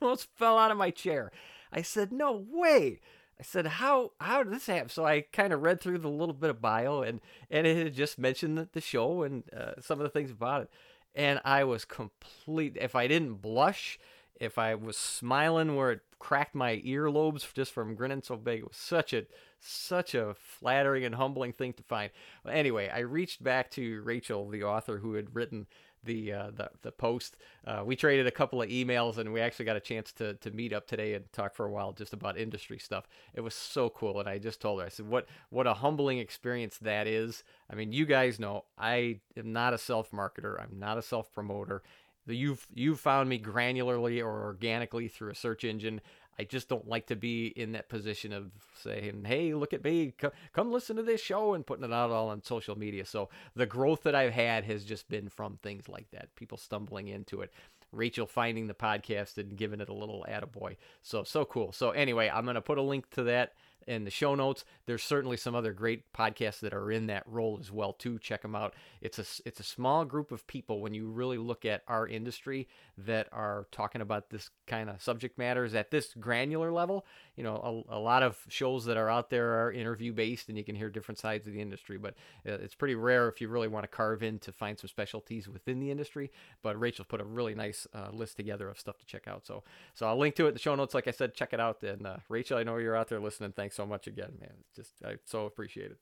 almost 0.00 0.28
fell 0.37 0.56
out 0.56 0.70
of 0.70 0.78
my 0.78 0.90
chair. 0.90 1.31
I 1.70 1.82
said, 1.82 2.12
no 2.12 2.46
way. 2.50 3.00
I 3.38 3.43
said, 3.43 3.66
how 3.66 4.12
how 4.20 4.43
did 4.43 4.55
this 4.55 4.66
happen? 4.66 4.88
So 4.88 5.05
I 5.05 5.20
kind 5.20 5.52
of 5.52 5.60
read 5.60 5.82
through 5.82 5.98
the 5.98 6.08
little 6.08 6.34
bit 6.34 6.48
of 6.48 6.62
bio, 6.62 7.02
and 7.02 7.20
and 7.50 7.66
it 7.66 7.76
had 7.76 7.94
just 7.94 8.19
mentioned 8.19 8.56
the, 8.56 8.69
the 8.72 8.81
show 8.81 9.22
and 9.22 9.43
uh, 9.52 9.72
some 9.81 9.98
of 9.98 10.05
the 10.05 10.10
things 10.10 10.31
about 10.31 10.62
it, 10.62 10.70
and 11.14 11.40
I 11.44 11.64
was 11.64 11.84
complete. 11.84 12.76
If 12.81 12.94
I 12.94 13.08
didn't 13.08 13.37
blush, 13.37 13.98
if 14.43 14.59
I 14.59 14.75
was 14.75 14.97
smiling 14.97 15.77
where 15.77 15.93
it 15.93 16.00
cracked 16.19 16.55
my 16.55 16.79
earlobes 16.79 17.53
just 17.55 17.73
from 17.73 17.94
grinning 17.94 18.23
so 18.23 18.37
big. 18.37 18.61
It 18.61 18.69
was 18.69 18.77
such 18.77 19.12
a 19.12 19.25
such 19.61 20.17
a 20.17 20.35
flattering 20.35 21.05
and 21.05 21.15
humbling 21.15 21.53
thing 21.53 21.73
to 21.75 21.83
find. 21.85 22.11
anyway, 22.49 22.89
I 22.89 23.00
reached 23.00 23.44
back 23.44 23.71
to 23.73 24.03
Rachel, 24.03 24.49
the 24.49 24.65
author 24.65 24.99
who 24.99 25.15
had 25.15 25.37
written 25.37 25.69
the 26.03 26.33
uh, 26.33 26.50
the, 26.53 26.71
the 26.83 26.91
post. 26.91 27.37
Uh, 27.65 27.85
we 27.87 27.94
traded 27.94 28.27
a 28.27 28.33
couple 28.33 28.61
of 28.61 28.69
emails, 28.69 29.19
and 29.19 29.33
we 29.33 29.41
actually 29.41 29.65
got 29.65 29.77
a 29.77 29.81
chance 29.81 30.12
to 30.15 30.35
to 30.35 30.50
meet 30.50 30.73
up 30.73 30.89
today 30.89 31.15
and 31.15 31.33
talk 31.33 31.55
for 31.55 31.65
a 31.65 31.71
while 31.71 31.93
just 31.93 32.12
about 32.12 32.37
industry 32.37 32.81
stuff. 32.81 33.06
It 33.35 33.43
was 33.43 33.55
so 33.55 33.91
cool, 33.91 34.19
and 34.19 34.29
I 34.29 34.39
just 34.39 34.61
told 34.61 34.81
her, 34.81 34.87
I 34.87 34.89
said, 34.89 35.09
"What 35.09 35.29
what 35.50 35.69
a 35.69 35.75
humbling 35.75 36.19
experience 36.19 36.79
that 36.79 37.06
is." 37.06 37.44
I 37.71 37.77
mean, 37.77 37.93
you 37.93 38.06
guys 38.06 38.41
know 38.41 38.65
I 38.77 39.21
am 39.37 39.53
not 39.53 39.73
a 39.73 39.79
self 39.79 40.11
marketer. 40.11 40.61
I'm 40.61 40.81
not 40.81 40.99
a 40.99 41.03
self 41.03 41.33
promoter 41.33 41.83
you've 42.26 42.66
you've 42.74 43.00
found 43.00 43.28
me 43.28 43.38
granularly 43.38 44.22
or 44.22 44.44
organically 44.44 45.08
through 45.08 45.30
a 45.30 45.34
search 45.34 45.64
engine. 45.64 46.00
I 46.38 46.44
just 46.44 46.69
don't 46.69 46.88
like 46.88 47.06
to 47.08 47.17
be 47.17 47.48
in 47.48 47.72
that 47.72 47.88
position 47.88 48.32
of 48.32 48.50
saying, 48.82 49.24
"Hey, 49.26 49.55
look 49.55 49.72
at 49.72 49.84
me, 49.84 50.14
come, 50.17 50.31
come 50.52 50.72
listen 50.72 50.96
to 50.96 51.02
this 51.02 51.20
show," 51.20 51.55
and 51.55 51.67
putting 51.67 51.84
it 51.84 51.93
out 51.93 52.10
all 52.10 52.29
on 52.29 52.43
social 52.43 52.76
media. 52.76 53.05
So 53.05 53.29
the 53.55 53.67
growth 53.67 54.02
that 54.05 54.14
I've 54.14 54.32
had 54.32 54.64
has 54.64 54.84
just 54.84 55.08
been 55.08 55.29
from 55.29 55.58
things 55.58 55.88
like 55.88 56.10
that, 56.12 56.34
people 56.34 56.56
stumbling 56.58 57.08
into 57.08 57.43
it. 57.43 57.52
Rachel 57.93 58.26
finding 58.26 58.67
the 58.67 58.74
podcast 58.74 59.36
and 59.36 59.56
giving 59.56 59.81
it 59.81 59.91
a 59.91 59.94
little 59.94 60.24
attaboy. 60.29 60.76
So 61.02 61.24
so 61.24 61.44
cool. 61.44 61.72
So 61.72 61.91
anyway, 61.91 62.31
I'm 62.32 62.46
gonna 62.46 62.62
put 62.62 62.79
a 62.79 62.82
link 62.82 63.10
to 63.10 63.24
that 63.24 63.52
in 63.86 64.05
the 64.05 64.10
show 64.10 64.34
notes. 64.34 64.65
There's 64.86 65.03
certainly 65.03 65.36
some 65.36 65.55
other 65.55 65.72
great 65.72 66.12
podcasts 66.12 66.60
that 66.60 66.74
are 66.74 66.91
in 66.91 67.06
that 67.06 67.24
role 67.27 67.58
as 67.60 67.70
well 67.70 67.93
too. 67.93 68.19
Check 68.19 68.43
them 68.43 68.55
out. 68.55 68.74
It's 69.01 69.19
a 69.19 69.24
it's 69.46 69.60
a 69.60 69.65
small 69.65 70.05
group 70.05 70.32
of 70.32 70.46
people 70.46 70.81
when 70.81 70.94
you 70.94 71.08
really 71.08 71.39
look 71.39 71.65
at 71.65 71.82
our 71.89 72.06
industry 72.06 72.69
that 72.98 73.29
are 73.32 73.67
talking 73.70 74.01
about 74.01 74.31
this 74.31 74.51
kind 74.67 74.91
of 74.91 75.03
subject 75.03 75.39
matters 75.39 75.74
at 75.74 75.91
this 75.91 76.15
granular 76.15 76.72
level. 76.72 77.06
You 77.36 77.44
know, 77.44 77.84
a, 77.91 77.96
a 77.96 78.01
lot 78.01 78.22
of 78.22 78.39
shows 78.48 78.84
that 78.84 78.96
are 78.96 79.08
out 79.08 79.31
there 79.31 79.65
are 79.65 79.72
interview 79.72 80.12
based, 80.12 80.48
and 80.48 80.58
you 80.58 80.65
can 80.65 80.74
hear 80.74 80.91
different 80.91 81.19
sides 81.19 81.46
of 81.46 81.53
the 81.53 81.60
industry. 81.60 81.98
But 81.98 82.15
uh, 82.46 82.53
it's 82.53 82.74
pretty 82.74 82.94
rare 82.94 83.29
if 83.29 83.41
you 83.41 83.48
really 83.48 83.69
want 83.69 83.84
to 83.84 83.89
carve 83.89 84.22
in 84.22 84.39
to 84.41 84.53
find 84.53 84.79
some 84.79 84.89
specialties 84.89 85.48
within 85.48 85.81
the 85.81 85.91
industry. 85.91 86.31
But 86.62 86.79
Rachel 86.79 87.05
put 87.05 87.20
a 87.20 87.24
really 87.24 87.55
nice 87.55 87.86
uh, 87.94 88.10
list 88.12 88.36
together 88.36 88.69
of 88.69 88.79
stuff 88.79 88.98
to 88.98 89.06
check 89.06 89.27
out. 89.27 89.46
So 89.46 89.62
so 89.94 90.06
I'll 90.06 90.19
link 90.19 90.34
to 90.36 90.46
it 90.46 90.48
in 90.48 90.55
the 90.55 90.60
show 90.60 90.74
notes. 90.74 90.94
Like 90.94 91.08
I 91.08 91.12
said, 91.12 91.34
check 91.34 91.53
it 91.53 91.60
out. 91.60 91.82
And 91.82 92.06
uh, 92.06 92.17
Rachel, 92.29 92.58
I 92.58 92.62
know 92.62 92.77
you're 92.77 92.96
out 92.96 93.08
there 93.08 93.20
listening. 93.20 93.53
Thanks 93.53 93.71
so 93.72 93.86
much 93.86 94.06
again, 94.06 94.32
man. 94.41 94.55
Just 94.74 94.93
I 95.05 95.17
so 95.24 95.46
appreciate 95.46 95.93
it. 95.93 95.98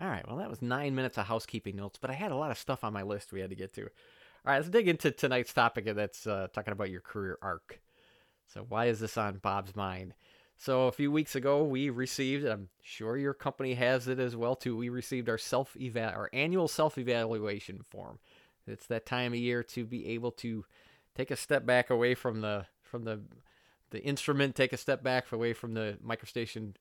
All 0.00 0.08
right, 0.08 0.26
well, 0.28 0.36
that 0.36 0.48
was 0.48 0.62
nine 0.62 0.94
minutes 0.94 1.18
of 1.18 1.26
housekeeping 1.26 1.74
notes, 1.74 1.98
but 2.00 2.10
I 2.10 2.14
had 2.14 2.30
a 2.30 2.36
lot 2.36 2.52
of 2.52 2.58
stuff 2.58 2.84
on 2.84 2.92
my 2.92 3.02
list 3.02 3.32
we 3.32 3.40
had 3.40 3.50
to 3.50 3.56
get 3.56 3.72
to. 3.74 3.82
All 3.82 3.88
right, 4.52 4.58
let's 4.58 4.68
dig 4.68 4.86
into 4.86 5.10
tonight's 5.10 5.52
topic, 5.52 5.88
and 5.88 5.98
that's 5.98 6.26
uh, 6.26 6.46
talking 6.52 6.72
about 6.72 6.90
your 6.90 7.00
career 7.00 7.36
arc. 7.42 7.80
So, 8.46 8.64
why 8.68 8.86
is 8.86 9.00
this 9.00 9.18
on 9.18 9.38
Bob's 9.38 9.74
mind? 9.74 10.14
So, 10.56 10.86
a 10.86 10.92
few 10.92 11.10
weeks 11.10 11.34
ago, 11.34 11.64
we 11.64 11.90
received, 11.90 12.46
I'm 12.46 12.68
sure 12.80 13.16
your 13.16 13.34
company 13.34 13.74
has 13.74 14.06
it 14.06 14.20
as 14.20 14.36
well 14.36 14.54
too. 14.54 14.76
We 14.76 14.88
received 14.88 15.28
our 15.28 15.38
self 15.38 15.76
eval, 15.80 16.10
our 16.10 16.30
annual 16.32 16.68
self 16.68 16.96
evaluation 16.96 17.82
form. 17.82 18.20
It's 18.68 18.86
that 18.86 19.06
time 19.06 19.32
of 19.32 19.38
year 19.38 19.62
to 19.64 19.84
be 19.84 20.06
able 20.08 20.30
to 20.32 20.64
take 21.16 21.30
a 21.30 21.36
step 21.36 21.66
back 21.66 21.90
away 21.90 22.14
from 22.14 22.40
the 22.40 22.66
from 22.82 23.04
the 23.04 23.20
the 23.90 24.02
instrument, 24.02 24.54
take 24.54 24.72
a 24.72 24.76
step 24.76 25.02
back 25.02 25.32
away 25.32 25.52
from 25.52 25.74
the 25.74 25.98
microstation 26.04 26.74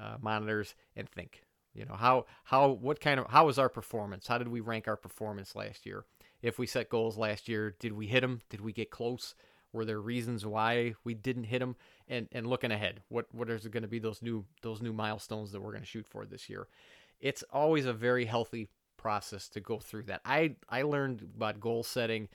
uh, 0.00 0.16
monitors, 0.20 0.74
and 0.96 1.08
think 1.08 1.42
You 1.74 1.84
know, 1.84 1.94
how 1.94 2.26
how 2.44 2.70
what 2.70 3.00
kind 3.00 3.20
of 3.20 3.26
how 3.28 3.46
was 3.46 3.58
our 3.58 3.68
performance? 3.68 4.26
How 4.26 4.38
did 4.38 4.48
we 4.48 4.60
rank 4.60 4.88
our 4.88 4.96
performance 4.96 5.54
last 5.54 5.86
year? 5.86 6.04
If 6.42 6.58
we 6.58 6.66
set 6.66 6.88
goals 6.88 7.16
last 7.18 7.48
year, 7.48 7.74
did 7.78 7.92
we 7.92 8.06
hit 8.06 8.20
them? 8.20 8.40
Did 8.48 8.60
we 8.60 8.72
get 8.72 8.90
close? 8.90 9.34
Were 9.72 9.84
there 9.84 10.00
reasons 10.00 10.46
why 10.46 10.94
we 11.04 11.14
didn't 11.14 11.44
hit 11.44 11.58
them? 11.58 11.76
And 12.08 12.28
and 12.32 12.46
looking 12.46 12.72
ahead, 12.72 13.02
what 13.08 13.26
what 13.32 13.50
is 13.50 13.66
going 13.68 13.82
to 13.82 13.88
be 13.88 13.98
those 13.98 14.22
new 14.22 14.44
those 14.62 14.80
new 14.80 14.92
milestones 14.92 15.52
that 15.52 15.60
we're 15.60 15.72
going 15.72 15.82
to 15.82 15.88
shoot 15.88 16.06
for 16.06 16.24
this 16.24 16.48
year? 16.48 16.68
It's 17.20 17.44
always 17.52 17.86
a 17.86 17.92
very 17.92 18.24
healthy 18.24 18.68
process 18.96 19.48
to 19.50 19.60
go 19.60 19.78
through 19.78 20.04
that. 20.04 20.20
I 20.24 20.56
I 20.68 20.82
learned 20.82 21.22
about 21.36 21.60
goal 21.60 21.82
setting 21.82 22.28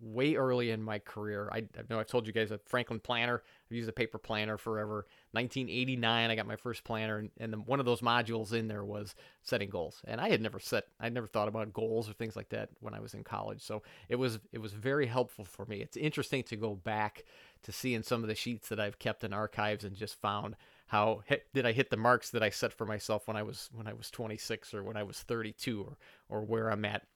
way 0.00 0.34
early 0.34 0.70
in 0.70 0.82
my 0.82 0.98
career. 0.98 1.48
I, 1.52 1.58
I 1.58 1.82
know 1.88 1.98
I've 1.98 2.06
told 2.06 2.26
you 2.26 2.32
guys 2.32 2.50
a 2.50 2.58
Franklin 2.66 3.00
planner. 3.00 3.42
I've 3.70 3.76
used 3.76 3.88
a 3.88 3.92
paper 3.92 4.18
planner 4.18 4.58
forever. 4.58 5.06
1989, 5.32 6.30
I 6.30 6.34
got 6.34 6.46
my 6.46 6.56
first 6.56 6.84
planner, 6.84 7.18
and, 7.18 7.30
and 7.38 7.52
the, 7.52 7.56
one 7.58 7.80
of 7.80 7.86
those 7.86 8.00
modules 8.00 8.52
in 8.52 8.68
there 8.68 8.84
was 8.84 9.14
setting 9.42 9.70
goals. 9.70 10.02
And 10.04 10.20
I 10.20 10.28
had 10.28 10.40
never 10.40 10.60
set, 10.60 10.84
I 11.00 11.08
never 11.08 11.26
thought 11.26 11.48
about 11.48 11.72
goals 11.72 12.08
or 12.08 12.12
things 12.12 12.36
like 12.36 12.50
that 12.50 12.70
when 12.80 12.94
I 12.94 13.00
was 13.00 13.14
in 13.14 13.24
college. 13.24 13.62
So 13.62 13.82
it 14.08 14.16
was 14.16 14.38
it 14.52 14.58
was 14.58 14.72
very 14.72 15.06
helpful 15.06 15.44
for 15.44 15.64
me. 15.66 15.80
It's 15.80 15.96
interesting 15.96 16.42
to 16.44 16.56
go 16.56 16.74
back 16.74 17.24
to 17.62 17.72
see 17.72 17.94
in 17.94 18.02
some 18.02 18.22
of 18.22 18.28
the 18.28 18.34
sheets 18.34 18.68
that 18.68 18.80
I've 18.80 18.98
kept 18.98 19.24
in 19.24 19.32
archives 19.32 19.84
and 19.84 19.96
just 19.96 20.20
found 20.20 20.56
how 20.86 21.22
did 21.54 21.64
I 21.64 21.72
hit 21.72 21.90
the 21.90 21.96
marks 21.96 22.30
that 22.30 22.42
I 22.42 22.50
set 22.50 22.72
for 22.72 22.84
myself 22.84 23.26
when 23.26 23.36
I 23.36 23.42
was 23.42 23.70
when 23.72 23.86
I 23.86 23.94
was 23.94 24.10
26 24.10 24.74
or 24.74 24.82
when 24.82 24.96
I 24.96 25.02
was 25.02 25.20
32 25.20 25.82
or 25.82 25.96
or 26.28 26.44
where 26.44 26.70
I'm 26.70 26.84
at 26.84 27.06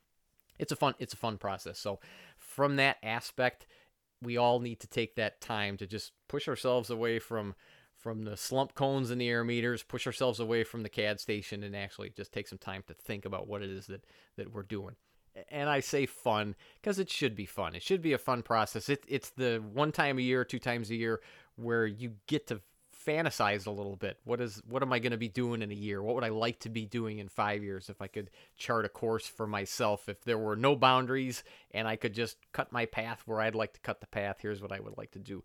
it's 0.59 0.73
a 0.73 0.77
fun 0.77 0.95
it's 0.99 1.13
a 1.13 1.19
fun 1.19 1.39
process. 1.39 1.79
So 1.79 2.01
from 2.57 2.77
that 2.77 2.97
aspect, 3.03 3.67
we 4.23 4.39
all 4.39 4.61
need 4.61 4.81
to 4.81 4.87
take 4.87 5.15
that 5.17 5.43
time 5.43 5.77
to 5.77 5.87
just 5.87 6.13
push 6.27 6.49
ourselves 6.49 6.89
away 6.89 7.19
from 7.19 7.55
from 7.99 8.25
the 8.25 8.37
slump 8.37 8.75
cones 8.75 9.11
and 9.11 9.21
the 9.21 9.29
air 9.29 9.43
meters, 9.43 9.83
push 9.83 10.07
ourselves 10.07 10.39
away 10.39 10.65
from 10.65 10.83
the 10.83 10.89
CAD 10.89 11.19
station 11.19 11.63
and 11.63 11.75
actually 11.75 12.11
just 12.11 12.33
take 12.33 12.47
some 12.47 12.59
time 12.59 12.83
to 12.87 12.95
think 12.95 13.25
about 13.25 13.47
what 13.47 13.63
it 13.63 13.69
is 13.69 13.87
that 13.87 14.05
that 14.37 14.53
we're 14.53 14.63
doing. 14.63 14.97
And 15.51 15.69
I 15.69 15.81
say 15.81 16.07
fun 16.07 16.55
because 16.81 16.99
it 16.99 17.11
should 17.11 17.37
be 17.37 17.45
fun. 17.45 17.75
It 17.75 17.83
should 17.83 18.01
be 18.01 18.15
a 18.15 18.19
fun 18.19 18.43
process. 18.43 18.89
It, 18.89 19.05
it's 19.07 19.31
the 19.31 19.63
one 19.75 19.93
time 19.93 20.17
a 20.17 20.23
year, 20.23 20.45
two 20.45 20.59
times 20.59 20.89
a 20.89 20.95
year 20.95 21.21
where 21.57 21.87
you 21.87 22.15
get 22.27 22.47
to 22.47 22.63
fantasized 23.07 23.67
a 23.67 23.71
little 23.71 23.97
bit. 23.97 24.19
What 24.25 24.41
is 24.41 24.63
what 24.69 24.83
am 24.83 24.93
I 24.93 24.99
going 24.99 25.13
to 25.13 25.19
be 25.19 25.29
doing 25.29 25.63
in 25.63 25.71
a 25.71 25.75
year? 25.75 26.03
What 26.03 26.15
would 26.15 26.25
I 26.25 26.29
like 26.29 26.59
to 26.61 26.69
be 26.69 26.85
doing 26.85 27.19
in 27.19 27.29
5 27.29 27.63
years 27.63 27.89
if 27.89 28.03
I 28.03 28.07
could 28.07 28.31
chart 28.57 28.85
a 28.85 28.89
course 28.89 29.27
for 29.27 29.47
myself 29.47 30.09
if 30.09 30.23
there 30.23 30.39
were 30.39 30.57
no 30.57 30.75
boundaries 30.75 31.45
and 31.71 31.87
I 31.87 31.97
could 31.97 32.15
just 32.15 32.37
cut 32.53 32.73
my 32.73 32.87
path 32.87 33.23
where 33.27 33.41
I'd 33.41 33.55
like 33.55 33.73
to 33.75 33.81
cut 33.81 34.01
the 34.01 34.07
path. 34.07 34.39
Here's 34.41 34.61
what 34.61 34.73
I 34.73 34.81
would 34.81 34.99
like 34.99 35.13
to 35.13 35.19
do. 35.19 35.45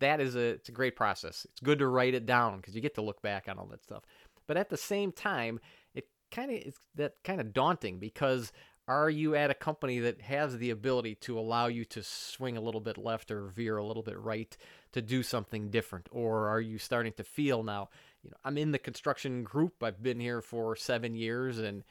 That 0.00 0.20
is 0.20 0.34
a 0.34 0.40
it's 0.40 0.68
a 0.68 0.72
great 0.72 0.96
process. 0.96 1.46
It's 1.50 1.60
good 1.60 1.78
to 1.80 1.86
write 1.86 2.14
it 2.14 2.26
down 2.26 2.56
because 2.56 2.74
you 2.74 2.80
get 2.80 2.94
to 2.94 3.02
look 3.02 3.22
back 3.22 3.48
on 3.48 3.58
all 3.58 3.66
that 3.66 3.84
stuff. 3.84 4.04
But 4.46 4.56
at 4.56 4.70
the 4.70 4.76
same 4.76 5.12
time, 5.12 5.60
it 5.94 6.08
kind 6.30 6.50
of 6.50 6.56
it's 6.56 6.78
that 6.96 7.14
kind 7.22 7.40
of 7.40 7.52
daunting 7.52 7.98
because 7.98 8.52
are 8.88 9.08
you 9.08 9.34
at 9.34 9.50
a 9.50 9.54
company 9.54 10.00
that 10.00 10.22
has 10.22 10.58
the 10.58 10.70
ability 10.70 11.14
to 11.16 11.38
allow 11.38 11.66
you 11.66 11.84
to 11.86 12.02
swing 12.02 12.56
a 12.56 12.60
little 12.60 12.80
bit 12.80 12.98
left 12.98 13.30
or 13.30 13.46
veer 13.46 13.76
a 13.76 13.84
little 13.84 14.02
bit 14.02 14.18
right 14.18 14.56
to 14.92 15.00
do 15.00 15.22
something 15.22 15.70
different? 15.70 16.08
Or 16.10 16.48
are 16.48 16.60
you 16.60 16.78
starting 16.78 17.12
to 17.14 17.24
feel 17.24 17.62
now 17.62 17.88
you 18.22 18.30
know 18.30 18.36
i'm 18.44 18.58
in 18.58 18.72
the 18.72 18.78
construction 18.78 19.42
group 19.42 19.82
i've 19.82 20.02
been 20.02 20.20
here 20.20 20.40
for 20.40 20.76
seven 20.76 21.14
years 21.14 21.58
and 21.58 21.82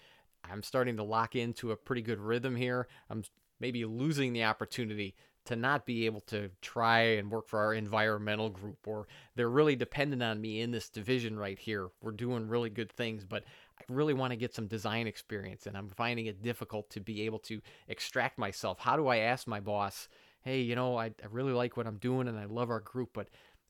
i'm 0.50 0.64
starting 0.64 0.98
to 0.98 1.04
lock 1.04 1.36
into 1.36 1.72
a 1.72 1.76
pretty 1.76 2.02
good 2.02 2.20
rhythm 2.20 2.56
here. 2.56 2.88
I'm 3.10 3.24
maybe 3.60 3.86
losing 3.86 4.34
the 4.34 4.44
opportunity 4.46 5.16
to 5.46 5.56
not 5.56 5.86
be 5.86 6.06
able 6.06 6.22
to 6.22 6.50
try 6.62 7.02
and 7.02 7.32
work 7.32 7.48
for 7.48 7.60
our 7.60 7.74
environmental 7.74 8.50
group 8.50 8.88
or 8.88 9.08
they're 9.36 9.50
really 9.50 9.76
dependent 9.76 10.22
on 10.24 10.42
me 10.42 10.62
in 10.62 10.72
this 10.72 10.90
division 10.90 11.38
right 11.38 11.58
here. 11.58 11.90
We're 12.02 12.12
doing 12.12 12.48
really 12.48 12.70
good 12.70 12.92
things 12.92 13.24
but 13.24 13.44
i 13.90 13.94
really 13.94 14.14
want 14.14 14.32
to 14.32 14.38
get 14.38 14.54
some 14.54 14.68
design 14.68 15.08
experience 15.08 15.66
and 15.66 15.78
i'm 15.78 15.90
finding 15.90 16.26
it 16.26 16.42
difficult 16.42 16.90
to 16.90 17.00
be 17.00 17.24
able 17.24 17.40
to 17.40 17.62
extract 17.88 18.38
myself. 18.38 18.80
How 18.80 18.96
do 18.96 19.08
i 19.08 19.18
ask 19.18 19.48
my 19.48 19.60
boss 19.60 20.08
hey 20.44 20.62
you 20.62 20.76
know 20.76 20.98
i, 20.98 21.06
I 21.06 21.28
really 21.30 21.54
like 21.54 21.78
what 21.78 21.88
i'm 21.88 21.98
doing 21.98 22.28
and 22.28 22.38
i 22.40 22.46
love 22.46 22.70
our 22.70 22.80
group 22.80 23.10
but 23.14 23.30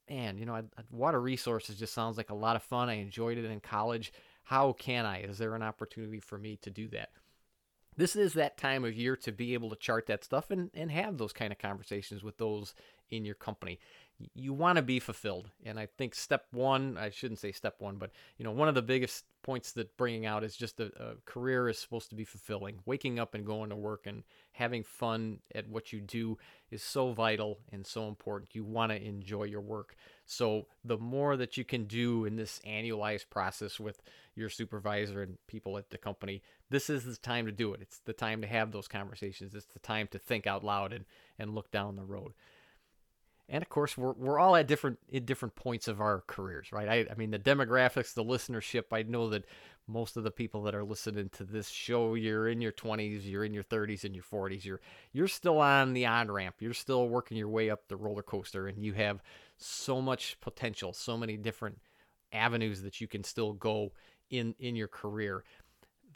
man 0.10 0.38
you 0.38 0.46
know 0.46 0.56
I, 0.56 0.64
water 0.90 1.22
resources 1.22 1.78
just 1.78 1.94
sounds 1.94 2.18
like 2.18 2.30
a 2.30 2.36
lot 2.36 2.56
of 2.56 2.64
fun. 2.64 2.90
I 2.90 2.96
enjoyed 2.96 3.38
it 3.38 3.46
in 3.46 3.60
college. 3.60 4.12
How 4.44 4.74
can 4.74 5.06
i? 5.06 5.22
Is 5.22 5.38
there 5.38 5.56
an 5.56 5.64
opportunity 5.64 6.20
for 6.20 6.38
me 6.38 6.58
to 6.62 6.70
do 6.70 6.88
that? 6.90 7.10
This 7.98 8.16
is 8.16 8.34
that 8.34 8.58
time 8.58 8.86
of 8.86 8.96
year 8.96 9.16
to 9.18 9.32
be 9.32 9.54
able 9.54 9.70
to 9.70 9.76
chart 9.76 10.08
that 10.08 10.24
stuff 10.24 10.50
and, 10.50 10.70
and 10.74 10.90
have 10.92 11.18
those 11.18 11.34
kind 11.34 11.52
of 11.52 11.60
conversations 11.60 12.24
with 12.24 12.38
those 12.38 12.74
in 13.10 13.26
your 13.26 13.36
company. 13.36 13.80
You 14.34 14.54
want 14.54 14.78
to 14.78 14.82
be 14.82 15.00
fulfilled. 15.00 15.50
And 15.66 15.80
I 15.80 15.88
think 15.98 16.16
step 16.16 16.46
one, 16.52 16.98
I 16.98 17.10
shouldn't 17.10 17.40
say 17.40 17.52
step 17.52 17.76
one, 17.80 17.98
but 17.98 18.12
you 18.38 18.46
know, 18.46 18.52
one 18.52 18.68
of 18.68 18.76
the 18.76 18.82
biggest 18.82 19.26
points 19.44 19.72
that 19.74 19.98
bringing 19.98 20.26
out 20.26 20.44
is 20.44 20.56
just 20.56 20.80
a, 20.80 20.92
a 21.02 21.16
career 21.26 21.68
is 21.68 21.80
supposed 21.80 22.10
to 22.10 22.16
be 22.16 22.24
fulfilling. 22.24 22.80
Waking 22.86 23.20
up 23.20 23.34
and 23.34 23.46
going 23.46 23.70
to 23.70 23.76
work 23.76 24.06
and 24.06 24.24
having 24.54 24.84
fun 24.84 25.40
at 25.56 25.68
what 25.68 25.92
you 25.92 26.00
do 26.00 26.38
is 26.70 26.84
so 26.84 27.12
vital 27.12 27.60
and 27.72 27.86
so 27.86 28.08
important. 28.08 28.56
You 28.56 28.64
want 28.64 28.92
to 28.92 29.04
enjoy 29.04 29.44
your 29.44 29.62
work. 29.62 29.96
So 30.26 30.68
the 30.84 30.98
more 30.98 31.36
that 31.38 31.58
you 31.58 31.64
can 31.64 31.86
do 31.86 32.26
in 32.26 32.36
this 32.36 32.60
annualized 32.66 33.30
process 33.30 33.80
with 33.80 34.02
your 34.36 34.50
supervisor 34.50 35.22
and 35.22 35.38
people 35.48 35.78
at 35.78 35.90
the 35.90 35.98
company, 35.98 36.42
this 36.70 36.90
is 36.90 37.04
the 37.04 37.18
time 37.18 37.46
to 37.46 37.52
do 37.52 37.74
it. 37.74 37.82
It's 37.82 38.00
the 38.00 38.14
time 38.14 38.42
to 38.42 38.48
have 38.48 38.72
those 38.72 38.88
conversations. 38.88 39.56
It's 39.56 39.66
the 39.66 39.80
time 39.80 40.08
to 40.12 40.20
think 40.20 40.48
out 40.48 40.64
loud 40.64 40.94
and, 40.94 41.06
and 41.38 41.56
look 41.56 41.72
down 41.72 41.96
the 41.96 42.04
road 42.04 42.34
and 43.52 43.62
of 43.62 43.70
course 43.70 43.98
we're, 43.98 44.14
we're 44.14 44.40
all 44.40 44.56
at 44.56 44.68
different 44.68 44.98
at 45.14 45.26
different 45.28 45.54
points 45.56 45.88
of 45.88 46.02
our 46.02 46.24
careers 46.26 46.72
right? 46.72 46.88
I, 46.88 47.06
I 47.12 47.16
mean 47.16 47.30
the 47.30 47.38
demographics 47.38 48.16
the 48.16 48.24
listenership 48.24 48.86
i 48.92 49.04
know 49.04 49.30
that 49.30 49.46
most 49.88 50.18
of 50.18 50.24
the 50.24 50.32
people 50.32 50.64
that 50.64 50.74
are 50.74 50.84
listening 50.84 51.30
to 51.30 51.44
this 51.44 51.70
show 51.70 52.16
you're 52.16 52.48
in 52.48 52.62
your 52.62 52.72
20s 52.72 53.22
you're 53.24 53.44
in 53.44 53.54
your 53.54 53.64
30s 53.64 54.04
and 54.04 54.16
your 54.16 54.24
40s 54.24 54.64
you're 54.64 54.80
you're 55.12 55.28
still 55.28 55.60
on 55.60 55.94
the 55.94 56.06
on 56.06 56.32
ramp. 56.32 56.56
You're 56.60 56.74
still 56.74 57.10
working 57.10 57.38
your 57.38 57.50
way 57.50 57.70
up 57.70 57.88
the 57.88 57.98
roller 57.98 58.24
coaster 58.24 58.68
and 58.68 58.84
you 58.84 58.94
have 58.94 59.22
so 59.58 60.02
much 60.02 60.38
potential 60.42 60.94
so 60.94 61.18
many 61.18 61.38
different 61.38 61.80
avenues 62.32 62.82
that 62.84 63.02
you 63.02 63.08
can 63.08 63.24
still 63.24 63.54
go 63.54 63.92
in 64.30 64.56
in 64.60 64.76
your 64.76 64.88
career. 64.88 65.44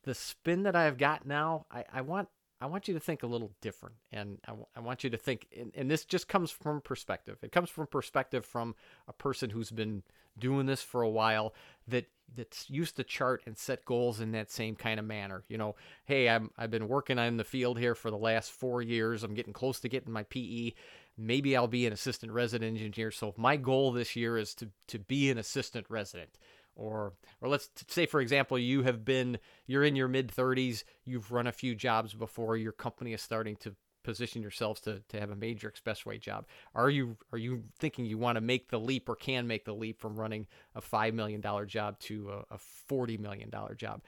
The 0.04 0.14
spin 0.14 0.64
that 0.64 0.76
i've 0.76 0.98
got 0.98 1.26
now 1.26 1.66
i, 1.72 1.84
I 1.92 2.02
want 2.02 2.30
I 2.62 2.68
want 2.68 2.88
you 2.88 2.94
to 2.94 3.00
think 3.00 3.24
a 3.24 3.28
little 3.28 3.52
different. 3.62 3.96
And 4.12 4.40
I, 4.46 4.52
w- 4.52 4.68
I 4.76 4.80
want 4.80 5.04
you 5.04 5.10
to 5.10 5.18
think, 5.18 5.48
and, 5.58 5.72
and 5.76 5.92
this 5.92 6.06
just 6.06 6.28
comes 6.28 6.52
from 6.52 6.82
perspective. 6.82 7.38
It 7.42 7.52
comes 7.52 7.70
from 7.70 7.88
perspective 7.88 8.46
from 8.46 8.76
a 9.08 9.14
person 9.14 9.50
who's 9.50 9.72
been 9.72 10.04
doing 10.38 10.66
this 10.66 10.82
for 10.82 11.02
a 11.02 11.10
while 11.10 11.54
that 11.88 12.06
that's 12.36 12.70
used 12.70 12.96
to 12.96 13.04
chart 13.04 13.44
and 13.46 13.58
set 13.58 13.86
goals 13.86 14.20
in 14.20 14.32
that 14.32 14.50
same 14.52 14.76
kind 14.76 15.00
of 15.00 15.06
manner. 15.06 15.44
You 15.48 15.58
know, 15.58 15.76
hey, 16.06 16.28
I'm 16.28 16.50
I've 16.58 16.72
been 16.72 16.88
working 16.88 17.20
on 17.20 17.38
the 17.38 17.44
field 17.44 17.78
here 17.78 17.96
for 17.96 18.10
the 18.10 18.18
last 18.18 18.52
four 18.52 18.82
years. 18.82 19.24
I'm 19.24 19.36
getting 19.36 19.54
close 19.54 19.80
to 19.82 19.90
getting 19.90 20.12
my 20.12 20.24
PE. 20.24 20.72
Maybe 21.18 21.56
I'll 21.56 21.68
be 21.68 21.86
an 21.86 21.94
assistant 21.94 22.32
resident 22.32 22.78
engineer. 22.78 23.12
So 23.12 23.34
my 23.38 23.58
goal 23.58 23.92
this 23.92 24.16
year 24.16 24.38
is 24.38 24.56
to 24.56 24.70
to 24.88 25.00
be 25.00 25.30
an 25.30 25.38
assistant 25.38 25.86
resident 25.90 26.32
or 26.76 27.14
or 27.42 27.50
let's 27.50 27.70
say 27.88 28.06
for 28.06 28.22
example 28.22 28.60
you 28.60 28.84
have 28.84 29.06
been 29.06 29.38
you're 29.66 29.84
in 29.84 29.96
your 29.96 30.08
mid 30.08 30.28
30s 30.28 30.84
you've 31.04 31.32
run 31.32 31.48
a 31.48 31.52
few 31.52 31.76
jobs 31.76 32.14
before 32.14 32.58
your 32.58 32.72
company 32.72 33.14
is 33.14 33.22
starting 33.22 33.56
to 33.56 33.76
position 34.06 34.42
yourselves 34.42 34.80
to, 34.82 35.02
to 35.10 35.20
have 35.20 35.32
a 35.32 35.36
major 35.36 35.70
expressway 35.70 36.22
job. 36.22 36.46
Are 36.74 36.90
you 36.90 37.18
are 37.34 37.38
you 37.38 37.64
thinking 37.78 38.06
you 38.06 38.18
want 38.18 38.38
to 38.38 38.42
make 38.42 38.70
the 38.70 38.80
leap 38.80 39.10
or 39.10 39.16
can 39.16 39.48
make 39.48 39.66
the 39.66 39.74
leap 39.74 40.00
from 40.00 40.16
running 40.16 40.48
a 40.76 40.82
$5 40.82 41.14
million 41.14 41.42
job 41.68 42.00
to 42.02 42.30
a, 42.30 42.56
a 42.56 42.60
$40 42.90 43.20
million 43.20 43.52
job? 43.76 44.02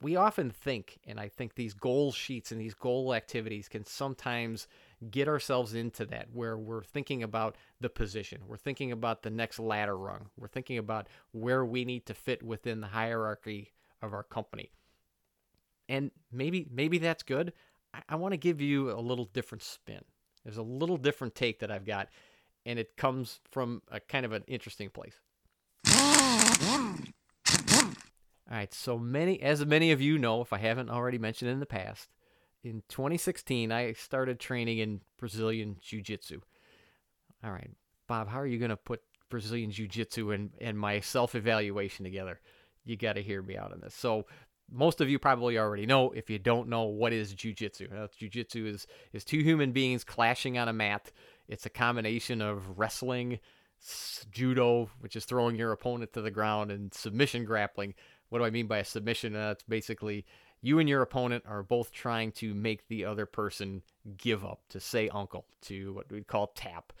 We 0.00 0.16
often 0.16 0.50
think 0.50 0.98
and 1.06 1.20
i 1.20 1.28
think 1.28 1.54
these 1.54 1.74
goal 1.74 2.10
sheets 2.10 2.52
and 2.52 2.60
these 2.60 2.72
goal 2.72 3.12
activities 3.12 3.68
can 3.68 3.84
sometimes 3.84 4.66
get 5.08 5.28
ourselves 5.28 5.74
into 5.74 6.04
that 6.06 6.28
where 6.32 6.58
we're 6.58 6.82
thinking 6.82 7.22
about 7.22 7.56
the 7.80 7.88
position, 7.88 8.42
we're 8.46 8.56
thinking 8.56 8.92
about 8.92 9.22
the 9.22 9.30
next 9.30 9.58
ladder 9.58 9.96
rung, 9.96 10.30
we're 10.36 10.48
thinking 10.48 10.78
about 10.78 11.08
where 11.32 11.64
we 11.64 11.84
need 11.84 12.06
to 12.06 12.14
fit 12.14 12.42
within 12.42 12.80
the 12.80 12.88
hierarchy 12.88 13.72
of 14.02 14.12
our 14.12 14.22
company. 14.22 14.70
And 15.88 16.10
maybe 16.30 16.66
maybe 16.70 16.98
that's 16.98 17.22
good. 17.22 17.52
I, 17.94 18.02
I 18.10 18.16
want 18.16 18.32
to 18.32 18.38
give 18.38 18.60
you 18.60 18.90
a 18.90 19.00
little 19.00 19.24
different 19.24 19.62
spin. 19.62 20.02
There's 20.44 20.58
a 20.58 20.62
little 20.62 20.96
different 20.96 21.34
take 21.34 21.60
that 21.60 21.70
I've 21.70 21.84
got, 21.86 22.08
and 22.64 22.78
it 22.78 22.96
comes 22.96 23.40
from 23.50 23.82
a 23.90 24.00
kind 24.00 24.24
of 24.24 24.32
an 24.32 24.44
interesting 24.46 24.90
place. 24.90 25.14
All 28.50 28.56
right, 28.56 28.74
so 28.74 28.98
many, 28.98 29.40
as 29.40 29.64
many 29.64 29.92
of 29.92 30.00
you 30.00 30.18
know, 30.18 30.40
if 30.42 30.52
I 30.52 30.58
haven't 30.58 30.90
already 30.90 31.18
mentioned 31.18 31.50
in 31.52 31.60
the 31.60 31.66
past, 31.66 32.08
in 32.62 32.82
2016, 32.88 33.72
I 33.72 33.92
started 33.92 34.38
training 34.38 34.78
in 34.78 35.00
Brazilian 35.18 35.76
Jiu 35.80 36.02
Jitsu. 36.02 36.40
All 37.42 37.52
right, 37.52 37.70
Bob, 38.06 38.28
how 38.28 38.40
are 38.40 38.46
you 38.46 38.58
going 38.58 38.70
to 38.70 38.76
put 38.76 39.00
Brazilian 39.30 39.70
Jiu 39.70 39.88
Jitsu 39.88 40.32
and, 40.32 40.50
and 40.60 40.78
my 40.78 41.00
self 41.00 41.34
evaluation 41.34 42.04
together? 42.04 42.40
You 42.84 42.96
got 42.96 43.14
to 43.14 43.22
hear 43.22 43.42
me 43.42 43.56
out 43.56 43.72
on 43.72 43.80
this. 43.80 43.94
So, 43.94 44.26
most 44.72 45.00
of 45.00 45.10
you 45.10 45.18
probably 45.18 45.58
already 45.58 45.84
know. 45.84 46.12
If 46.12 46.30
you 46.30 46.38
don't 46.38 46.68
know, 46.68 46.84
what 46.84 47.12
is 47.12 47.34
Jiu 47.34 47.52
Jitsu? 47.52 47.88
Jiu 48.16 48.28
Jitsu 48.28 48.66
is, 48.66 48.86
is 49.12 49.24
two 49.24 49.40
human 49.40 49.72
beings 49.72 50.04
clashing 50.04 50.58
on 50.58 50.68
a 50.68 50.72
mat. 50.72 51.10
It's 51.48 51.66
a 51.66 51.70
combination 51.70 52.40
of 52.40 52.78
wrestling, 52.78 53.40
judo, 54.30 54.88
which 55.00 55.16
is 55.16 55.24
throwing 55.24 55.56
your 55.56 55.72
opponent 55.72 56.12
to 56.12 56.22
the 56.22 56.30
ground, 56.30 56.70
and 56.70 56.94
submission 56.94 57.44
grappling 57.44 57.94
what 58.30 58.38
do 58.38 58.44
I 58.44 58.50
mean 58.50 58.66
by 58.66 58.78
a 58.78 58.84
submission? 58.84 59.36
Uh, 59.36 59.56
basically 59.68 60.24
you 60.62 60.78
and 60.78 60.88
your 60.88 61.02
opponent 61.02 61.44
are 61.46 61.62
both 61.62 61.90
trying 61.90 62.32
to 62.32 62.54
make 62.54 62.88
the 62.88 63.04
other 63.04 63.26
person 63.26 63.82
give 64.16 64.44
up, 64.44 64.60
to 64.68 64.80
say 64.80 65.08
uncle, 65.08 65.46
to 65.62 65.92
what 65.94 66.10
we 66.10 66.22
call 66.22 66.48
tap. 66.48 66.92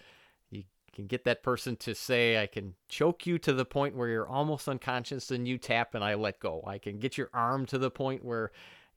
You 0.50 0.64
can 0.92 1.06
get 1.06 1.24
that 1.24 1.42
person 1.42 1.76
to 1.76 1.94
say, 1.94 2.42
I 2.42 2.46
can 2.46 2.74
choke 2.88 3.26
you 3.26 3.38
to 3.38 3.52
the 3.52 3.64
point 3.64 3.94
where 3.94 4.08
you're 4.08 4.28
almost 4.28 4.68
unconscious 4.68 5.30
and 5.30 5.46
you 5.46 5.58
tap 5.58 5.94
and 5.94 6.02
I 6.02 6.14
let 6.14 6.40
go. 6.40 6.62
I 6.66 6.78
can 6.78 6.98
get 6.98 7.18
your 7.18 7.30
arm 7.32 7.66
to 7.66 7.78
the 7.78 7.90
point 7.90 8.24
where 8.24 8.50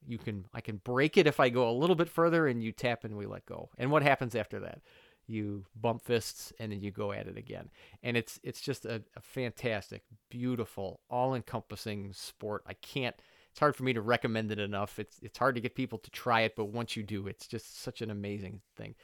you 0.06 0.18
can 0.18 0.46
I 0.54 0.62
can 0.62 0.78
break 0.78 1.18
it 1.18 1.28
if 1.28 1.40
I 1.40 1.50
go 1.50 1.70
a 1.70 1.72
little 1.72 1.96
bit 1.96 2.10
further 2.10 2.48
and 2.48 2.64
you 2.64 2.72
tap 2.72 3.04
and 3.04 3.16
we 3.16 3.26
let 3.26 3.46
go. 3.46 3.70
And 3.78 3.92
what 3.92 4.04
happens 4.04 4.36
after 4.36 4.60
that? 4.62 4.82
You 5.28 5.66
bump 5.80 6.02
fists 6.02 6.52
and 6.60 6.72
then 6.72 6.82
you 6.82 6.92
go 6.92 7.12
at 7.12 7.28
it 7.28 7.38
again. 7.38 7.70
And 8.02 8.18
it's 8.18 8.40
it's 8.44 8.60
just 8.60 8.86
a, 8.86 9.04
a 9.16 9.22
fantastic, 9.22 10.04
beautiful, 10.30 11.00
all-encompassing 11.10 12.12
sport. 12.14 12.64
I 12.68 12.74
can't 12.74 13.16
it's 13.54 13.60
hard 13.60 13.76
for 13.76 13.84
me 13.84 13.94
to 13.94 14.02
recommend 14.02 14.52
it 14.52 14.58
enough. 14.58 14.98
It's 14.98 15.20
it's 15.22 15.38
hard 15.38 15.54
to 15.54 15.62
get 15.62 15.76
people 15.76 16.00
to 16.00 16.10
try 16.10 16.42
it, 16.42 16.56
but 16.56 16.66
once 16.66 16.98
you 16.98 17.04
do, 17.04 17.28
it's 17.28 17.46
just 17.46 17.84
such 17.84 18.02
an 18.02 18.10
amazing 18.10 18.62
thing. 18.76 18.96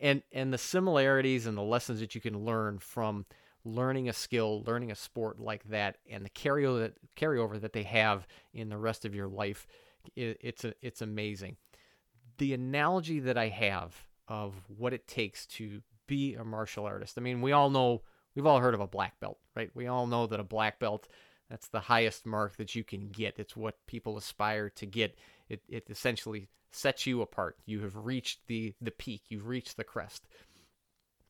And 0.00 0.24
and 0.32 0.52
the 0.52 0.58
similarities 0.58 1.46
and 1.46 1.56
the 1.56 1.62
lessons 1.62 2.00
that 2.00 2.16
you 2.16 2.20
can 2.20 2.44
learn 2.44 2.80
from 2.80 3.26
learning 3.64 4.08
a 4.08 4.12
skill, 4.12 4.64
learning 4.66 4.90
a 4.90 4.96
sport 4.96 5.38
like 5.38 5.62
that, 5.68 5.98
and 6.10 6.24
the 6.24 6.30
carryover 6.30 6.80
that 6.80 6.94
carryover 7.16 7.60
that 7.60 7.72
they 7.72 7.84
have 7.84 8.26
in 8.52 8.70
the 8.70 8.76
rest 8.76 9.04
of 9.04 9.14
your 9.14 9.28
life 9.28 9.68
it, 10.16 10.38
it's 10.40 10.64
a, 10.64 10.74
it's 10.82 11.00
amazing. 11.00 11.56
The 12.38 12.54
analogy 12.54 13.20
that 13.20 13.38
I 13.38 13.50
have 13.50 13.94
of 14.26 14.54
what 14.66 14.92
it 14.92 15.06
takes 15.06 15.46
to 15.46 15.80
be 16.08 16.34
a 16.34 16.44
martial 16.44 16.86
artist. 16.86 17.18
I 17.18 17.20
mean, 17.20 17.40
we 17.40 17.52
all 17.52 17.70
know 17.70 18.02
we've 18.34 18.46
all 18.46 18.58
heard 18.58 18.74
of 18.74 18.80
a 18.80 18.86
black 18.88 19.20
belt, 19.20 19.38
right? 19.54 19.70
We 19.74 19.86
all 19.86 20.08
know 20.08 20.26
that 20.26 20.40
a 20.40 20.44
black 20.44 20.80
belt 20.80 21.06
that's 21.52 21.68
the 21.68 21.80
highest 21.80 22.24
mark 22.24 22.56
that 22.56 22.74
you 22.74 22.82
can 22.82 23.10
get. 23.10 23.38
It's 23.38 23.54
what 23.54 23.86
people 23.86 24.16
aspire 24.16 24.70
to 24.70 24.86
get. 24.86 25.18
It 25.50 25.60
it 25.68 25.84
essentially 25.90 26.48
sets 26.70 27.06
you 27.06 27.20
apart. 27.20 27.58
You 27.66 27.80
have 27.82 27.94
reached 27.94 28.46
the 28.46 28.72
the 28.80 28.90
peak. 28.90 29.24
You've 29.28 29.46
reached 29.46 29.76
the 29.76 29.84
crest. 29.84 30.26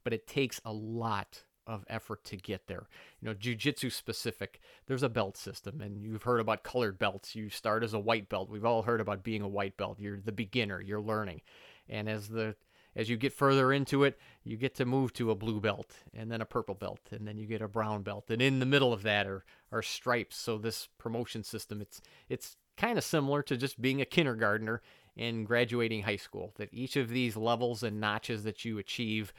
But 0.05 0.13
it 0.13 0.29
takes 0.29 0.61
a 0.65 0.73
lot 0.73 1.43
of 1.67 1.85
effort 1.89 2.23
to 2.27 2.37
get 2.37 2.69
there. 2.69 2.87
You 3.21 3.29
know, 3.29 3.35
jujitsu 3.35 3.91
specific, 3.91 4.61
there's 4.87 5.03
a 5.03 5.09
belt 5.09 5.37
system, 5.37 5.81
and 5.81 5.97
you've 5.97 6.23
heard 6.23 6.41
about 6.41 6.63
colored 6.63 7.01
belts. 7.01 7.35
You 7.35 7.49
start 7.51 7.83
as 7.83 7.93
a 7.93 7.99
white 7.99 8.29
belt. 8.29 8.49
We've 8.49 8.65
all 8.65 8.83
heard 8.83 9.01
about 9.01 9.25
being 9.25 9.43
a 9.43 9.49
white 9.49 9.77
belt. 9.77 9.99
You're 9.99 10.21
the 10.21 10.31
beginner. 10.31 10.81
You're 10.81 11.01
learning, 11.01 11.41
and 11.89 12.09
as 12.09 12.29
the 12.29 12.55
as 12.95 13.09
you 13.09 13.17
get 13.17 13.33
further 13.33 13.73
into 13.73 14.05
it, 14.05 14.19
you 14.45 14.57
get 14.57 14.75
to 14.77 14.85
move 14.85 15.13
to 15.15 15.31
a 15.31 15.35
blue 15.35 15.61
belt 15.61 15.93
and 16.15 16.31
then 16.31 16.41
a 16.41 16.47
purple 16.47 16.75
belt, 16.75 17.01
and 17.11 17.27
then 17.27 17.39
you 17.39 17.47
get 17.47 17.63
a 17.63 17.69
brown 17.69 18.03
belt, 18.03 18.31
and 18.31 18.43
in 18.43 18.59
the 18.59 18.67
middle 18.67 18.93
of 18.93 19.03
that 19.03 19.27
are 19.27 19.45
are 19.71 19.83
stripes. 19.83 20.37
So 20.37 20.59
this 20.59 20.89
promotion 20.99 21.43
system, 21.43 21.81
it's 21.81 22.01
it's 22.29 22.57
kind 22.77 22.99
of 22.99 23.05
similar 23.05 23.43
to 23.43 23.57
just 23.57 23.81
being 23.81 24.01
a 24.01 24.07
kindergartner 24.07 24.83
and 25.17 25.47
graduating 25.47 26.03
high 26.03 26.17
school. 26.17 26.53
That 26.57 26.73
each 26.73 26.97
of 26.97 27.09
these 27.09 27.37
levels 27.37 27.83
and 27.83 28.01
notches 28.01 28.45
that 28.45 28.65
you 28.65 28.79
achieve 28.79 29.33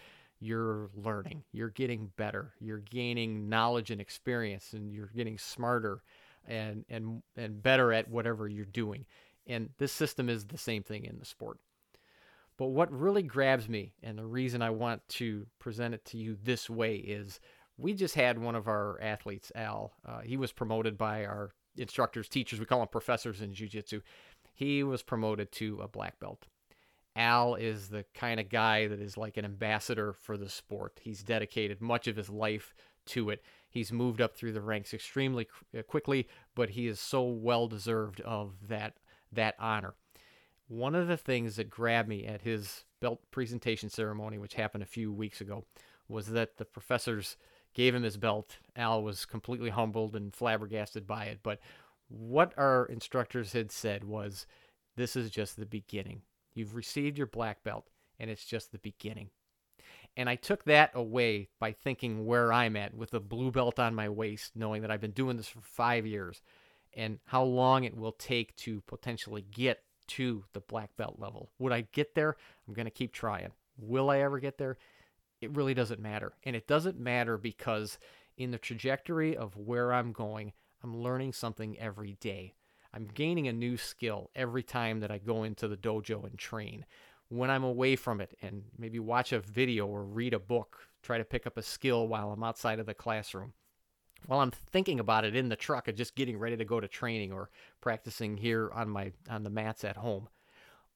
you're 0.44 0.90
learning, 0.96 1.44
you're 1.54 1.70
getting 1.70 2.12
better, 2.18 2.54
you're 2.60 2.80
gaining 2.80 3.48
knowledge 3.48 3.92
and 3.92 4.02
experience, 4.02 4.74
and 4.74 4.92
you're 4.92 5.12
getting 5.16 5.38
smarter 5.38 6.02
and 6.48 6.84
and 6.90 7.24
and 7.38 7.64
better 7.64 7.94
at 7.94 8.10
whatever 8.10 8.48
you're 8.48 8.66
doing. 8.66 9.06
And 9.48 9.70
this 9.78 9.92
system 9.92 10.30
is 10.30 10.46
the 10.46 10.58
same 10.58 10.84
thing 10.84 11.06
in 11.06 11.20
the 11.20 11.26
sport. 11.26 11.60
But 12.58 12.68
what 12.68 12.92
really 12.92 13.24
grabs 13.24 13.68
me, 13.68 13.94
and 14.04 14.18
the 14.18 14.26
reason 14.26 14.62
I 14.62 14.70
want 14.70 15.08
to 15.10 15.48
present 15.60 15.94
it 15.94 16.06
to 16.06 16.18
you 16.18 16.38
this 16.44 16.70
way, 16.70 16.96
is 16.96 17.40
we 17.78 17.94
just 17.94 18.16
had 18.16 18.38
one 18.38 18.56
of 18.56 18.68
our 18.68 19.00
athletes, 19.02 19.52
Al. 19.56 19.94
Uh, 20.08 20.20
he 20.20 20.38
was 20.38 20.52
promoted 20.52 20.98
by 20.98 21.26
our 21.26 21.52
instructors, 21.78 22.30
teachers. 22.30 22.60
We 22.60 22.66
call 22.66 22.80
them 22.80 22.88
professors 22.90 23.42
in 23.42 23.54
jiu-jitsu. 23.54 24.02
He 24.54 24.84
was 24.84 25.02
promoted 25.02 25.52
to 25.54 25.80
a 25.82 25.88
black 25.88 26.20
belt. 26.20 26.46
Al 27.16 27.56
is 27.56 27.90
the 27.90 28.06
kind 28.14 28.40
of 28.40 28.50
guy 28.50 28.88
that 28.88 29.00
is 29.00 29.18
like 29.18 29.38
an 29.38 29.46
ambassador 29.46 30.14
for 30.14 30.38
the 30.38 30.50
sport. 30.50 31.00
He's 31.02 31.24
dedicated 31.24 31.82
much 31.82 32.08
of 32.08 32.16
his 32.16 32.30
life 32.30 32.74
to 33.08 33.30
it. 33.30 33.44
He's 33.70 33.92
moved 33.92 34.22
up 34.22 34.36
through 34.36 34.54
the 34.54 34.62
ranks 34.62 34.94
extremely 34.94 35.48
quickly, 35.88 36.28
but 36.56 36.72
he 36.72 36.88
is 36.88 37.00
so 37.00 37.24
well 37.24 37.68
deserved 37.68 38.22
of 38.22 38.54
that 38.68 38.98
that 39.32 39.56
honor. 39.60 39.96
One 40.74 40.96
of 40.96 41.08
the 41.08 41.18
things 41.18 41.58
that 41.58 41.70
grabbed 41.70 42.10
me 42.10 42.26
at 42.26 42.42
his 42.42 42.84
belt 43.00 43.22
presentation 43.30 43.92
ceremony, 43.92 44.40
which 44.40 44.56
happened 44.56 44.82
a 44.82 44.88
few 44.88 45.14
weeks 45.14 45.40
ago, 45.40 45.66
was 46.08 46.30
that 46.30 46.58
the 46.58 46.66
professors 46.66 47.38
gave 47.76 47.94
him 47.94 48.02
his 48.02 48.18
belt. 48.18 48.58
Al 48.76 49.04
was 49.04 49.26
completely 49.26 49.70
humbled 49.70 50.16
and 50.16 50.34
flabbergasted 50.34 51.06
by 51.06 51.26
it. 51.26 51.42
But 51.44 51.60
what 52.08 52.56
our 52.58 52.88
instructors 52.88 53.54
had 53.54 53.72
said 53.72 54.04
was, 54.04 54.48
this 54.96 55.16
is 55.16 55.30
just 55.30 55.58
the 55.58 55.68
beginning. 55.68 56.24
You've 56.56 56.74
received 56.76 57.20
your 57.20 57.28
black 57.28 57.64
belt, 57.64 57.92
and 58.20 58.32
it's 58.32 58.46
just 58.46 58.72
the 58.72 58.80
beginning. 58.80 59.30
And 60.18 60.28
I 60.28 60.36
took 60.36 60.64
that 60.64 60.90
away 60.96 61.50
by 61.60 61.72
thinking 61.72 62.26
where 62.26 62.52
I'm 62.52 62.76
at 62.78 62.96
with 62.96 63.14
a 63.14 63.20
blue 63.20 63.52
belt 63.52 63.78
on 63.78 63.94
my 63.94 64.10
waist, 64.10 64.54
knowing 64.56 64.82
that 64.82 64.90
I've 64.90 65.02
been 65.02 65.12
doing 65.12 65.38
this 65.38 65.50
for 65.50 65.62
five 65.62 66.08
years 66.08 66.42
and 66.96 67.20
how 67.26 67.44
long 67.44 67.84
it 67.84 67.96
will 67.96 68.14
take 68.14 68.56
to 68.56 68.82
potentially 68.88 69.46
get 69.52 69.84
to 70.08 70.44
the 70.54 70.60
black 70.60 70.96
belt 70.98 71.16
level. 71.20 71.50
Would 71.60 71.72
I 71.72 71.82
get 71.92 72.16
there? 72.16 72.36
I'm 72.68 72.74
going 72.74 72.86
to 72.86 72.92
keep 72.92 73.14
trying. 73.14 73.52
Will 73.78 74.10
I 74.10 74.20
ever 74.20 74.40
get 74.40 74.58
there? 74.58 74.78
It 75.42 75.56
really 75.56 75.74
doesn't 75.74 76.00
matter. 76.00 76.34
And 76.44 76.56
it 76.56 76.68
doesn't 76.68 77.00
matter 77.00 77.38
because 77.38 77.98
in 78.38 78.52
the 78.52 78.58
trajectory 78.58 79.36
of 79.36 79.58
where 79.58 79.94
I'm 79.94 80.12
going, 80.12 80.54
I'm 80.84 80.98
learning 80.98 81.34
something 81.34 81.78
every 81.80 82.18
day. 82.20 82.54
I'm 82.94 83.08
gaining 83.14 83.48
a 83.48 83.54
new 83.54 83.78
skill 83.78 84.30
every 84.36 84.64
time 84.64 85.00
that 85.00 85.12
I 85.12 85.18
go 85.18 85.44
into 85.44 85.68
the 85.68 85.78
dojo 85.78 86.26
and 86.26 86.38
train. 86.38 86.86
When 87.30 87.50
I'm 87.50 87.64
away 87.64 87.96
from 87.96 88.22
it 88.22 88.38
and 88.42 88.64
maybe 88.78 89.00
watch 89.00 89.32
a 89.32 89.40
video 89.40 89.88
or 89.88 90.04
read 90.04 90.34
a 90.34 90.40
book, 90.40 90.88
try 91.02 91.18
to 91.18 91.26
pick 91.26 91.48
up 91.48 91.58
a 91.58 91.64
skill 91.64 92.08
while 92.08 92.32
I'm 92.32 92.44
outside 92.44 92.80
of 92.80 92.86
the 92.86 92.94
classroom. 92.94 93.54
While 94.26 94.40
I'm 94.40 94.52
thinking 94.52 95.00
about 95.00 95.26
it 95.26 95.36
in 95.36 95.50
the 95.50 95.56
truck 95.56 95.88
and 95.88 95.98
just 95.98 96.16
getting 96.16 96.38
ready 96.38 96.56
to 96.58 96.66
go 96.66 96.80
to 96.80 96.88
training 96.88 97.34
or 97.34 97.50
practicing 97.82 98.38
here 98.38 98.72
on 98.74 98.90
my 98.90 99.12
on 99.30 99.44
the 99.44 99.50
mats 99.50 99.84
at 99.84 99.98
home. 99.98 100.30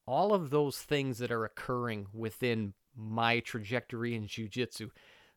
All 0.06 0.34
of 0.34 0.50
those 0.50 0.78
things 0.78 1.18
that 1.18 1.32
are 1.32 1.44
occurring 1.44 2.08
within 2.14 2.74
my 2.96 3.42
trajectory 3.42 4.16
in 4.16 4.28
jiu-jitsu, 4.28 4.90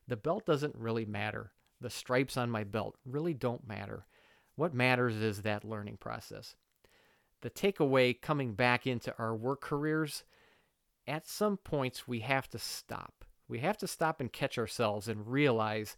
the 0.07 0.15
belt 0.15 0.45
doesn't 0.45 0.75
really 0.75 1.05
matter. 1.05 1.51
The 1.81 1.89
stripes 1.89 2.37
on 2.37 2.49
my 2.49 2.63
belt 2.63 2.95
really 3.05 3.33
don't 3.33 3.67
matter. 3.67 4.05
What 4.55 4.73
matters 4.73 5.15
is 5.15 5.41
that 5.41 5.65
learning 5.65 5.97
process. 5.97 6.55
The 7.41 7.49
takeaway 7.49 8.19
coming 8.21 8.53
back 8.53 8.87
into 8.87 9.13
our 9.17 9.35
work 9.35 9.61
careers, 9.61 10.23
at 11.07 11.27
some 11.27 11.57
points 11.57 12.07
we 12.07 12.19
have 12.19 12.49
to 12.51 12.59
stop. 12.59 13.25
We 13.47 13.59
have 13.59 13.77
to 13.79 13.87
stop 13.87 14.21
and 14.21 14.31
catch 14.31 14.57
ourselves 14.57 15.07
and 15.07 15.27
realize 15.27 15.97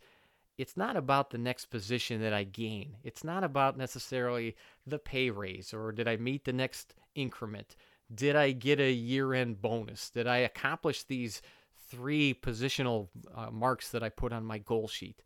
it's 0.58 0.78
not 0.78 0.96
about 0.96 1.30
the 1.30 1.38
next 1.38 1.66
position 1.66 2.22
that 2.22 2.34
I 2.34 2.44
gain. 2.44 2.98
It's 3.04 3.24
not 3.24 3.44
about 3.44 3.78
necessarily 3.78 4.56
the 4.86 5.00
pay 5.00 5.30
raise 5.30 5.74
or 5.74 5.92
did 5.92 6.08
I 6.08 6.18
meet 6.18 6.46
the 6.46 6.54
next 6.54 6.96
increment? 7.16 7.76
Did 8.14 8.36
I 8.36 8.52
get 8.52 8.80
a 8.80 8.92
year 8.92 9.34
end 9.34 9.62
bonus? 9.62 10.10
Did 10.10 10.28
I 10.28 10.38
accomplish 10.38 11.04
these 11.04 11.42
three 11.90 12.34
positional 12.34 13.10
uh, 13.34 13.50
marks 13.52 13.90
that 13.90 14.04
I 14.04 14.10
put 14.10 14.34
on 14.34 14.46
my 14.46 14.58
goal 14.58 14.88
sheet? 14.88 15.24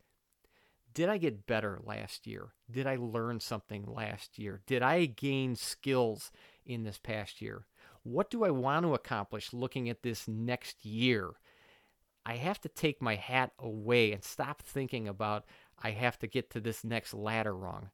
did 0.97 1.09
I 1.09 1.19
get 1.19 1.45
better 1.45 1.79
last 1.83 2.25
year? 2.25 2.47
Did 2.71 2.87
I 2.87 2.95
learn 2.95 3.39
something 3.39 3.85
last 3.85 4.39
year? 4.39 4.61
Did 4.65 4.81
I 4.81 5.05
gain 5.05 5.55
skills 5.55 6.31
in 6.65 6.85
this 6.85 6.97
past 6.97 7.39
year? 7.39 7.67
What 8.01 8.31
do 8.31 8.43
I 8.43 8.49
want 8.49 8.83
to 8.83 8.95
accomplish 8.95 9.53
looking 9.53 9.89
at 9.89 10.01
this 10.01 10.27
next 10.27 10.83
year? 10.83 11.33
I 12.27 12.35
have 12.35 12.59
to 12.61 12.69
take 12.69 13.01
my 13.01 13.15
hat 13.15 13.53
away 13.57 14.11
and 14.11 14.21
stop 14.21 14.61
thinking 14.61 15.07
about 15.07 15.45
I 15.81 15.91
have 15.91 16.19
to 16.19 16.27
get 16.27 16.49
to 16.51 16.59
this 16.59 16.83
next 16.83 17.13
ladder 17.13 17.55
rung. 17.55 17.89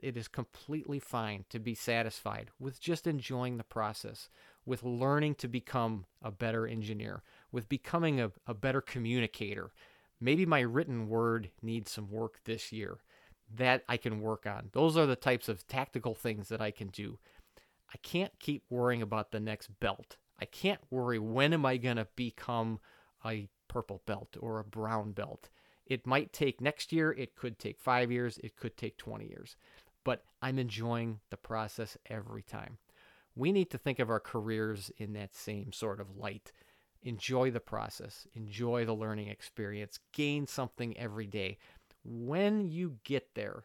It 0.00 0.16
is 0.16 0.28
completely 0.28 1.00
fine 1.00 1.46
to 1.50 1.58
be 1.58 1.74
satisfied 1.74 2.50
with 2.60 2.80
just 2.80 3.08
enjoying 3.08 3.56
the 3.56 3.64
process, 3.64 4.28
with 4.64 4.84
learning 4.84 5.34
to 5.36 5.48
become 5.48 6.04
a 6.22 6.30
better 6.30 6.64
engineer, 6.64 7.24
with 7.50 7.68
becoming 7.68 8.20
a, 8.20 8.30
a 8.46 8.54
better 8.54 8.80
communicator, 8.80 9.72
maybe 10.20 10.46
my 10.46 10.60
written 10.60 11.08
word 11.08 11.50
needs 11.60 11.90
some 11.90 12.08
work 12.08 12.38
this 12.44 12.70
year 12.70 12.98
that 13.52 13.82
I 13.88 13.96
can 13.96 14.20
work 14.20 14.46
on. 14.46 14.68
Those 14.74 14.96
are 14.96 15.06
the 15.06 15.16
types 15.16 15.48
of 15.48 15.66
tactical 15.66 16.14
things 16.14 16.50
that 16.50 16.60
I 16.60 16.70
can 16.70 16.88
do. 16.88 17.18
I 17.92 17.96
can't 17.98 18.38
keep 18.38 18.62
worrying 18.70 19.02
about 19.02 19.32
the 19.32 19.40
next 19.40 19.80
belt. 19.80 20.18
I 20.38 20.44
can't 20.44 20.80
worry 20.88 21.18
when 21.18 21.52
am 21.52 21.66
I 21.66 21.78
going 21.78 21.96
to 21.96 22.06
become 22.14 22.78
a 23.24 23.48
purple 23.76 24.00
belt 24.06 24.38
or 24.40 24.58
a 24.58 24.64
brown 24.64 25.12
belt. 25.12 25.50
It 25.84 26.06
might 26.06 26.32
take 26.32 26.62
next 26.62 26.92
year, 26.94 27.12
it 27.12 27.36
could 27.36 27.58
take 27.58 27.78
5 27.78 28.10
years, 28.10 28.38
it 28.38 28.56
could 28.56 28.74
take 28.74 28.96
20 28.96 29.26
years. 29.28 29.54
But 30.02 30.24
I'm 30.40 30.58
enjoying 30.58 31.20
the 31.28 31.36
process 31.36 31.98
every 32.06 32.42
time. 32.42 32.78
We 33.34 33.52
need 33.52 33.68
to 33.72 33.76
think 33.76 33.98
of 33.98 34.08
our 34.08 34.18
careers 34.18 34.90
in 34.96 35.12
that 35.12 35.34
same 35.34 35.74
sort 35.74 36.00
of 36.00 36.16
light 36.16 36.52
enjoy 37.02 37.50
the 37.50 37.60
process, 37.60 38.26
enjoy 38.34 38.86
the 38.86 38.94
learning 38.94 39.28
experience, 39.28 40.00
gain 40.12 40.46
something 40.46 40.96
every 40.96 41.26
day. 41.26 41.58
When 42.02 42.70
you 42.70 42.96
get 43.04 43.34
there, 43.34 43.64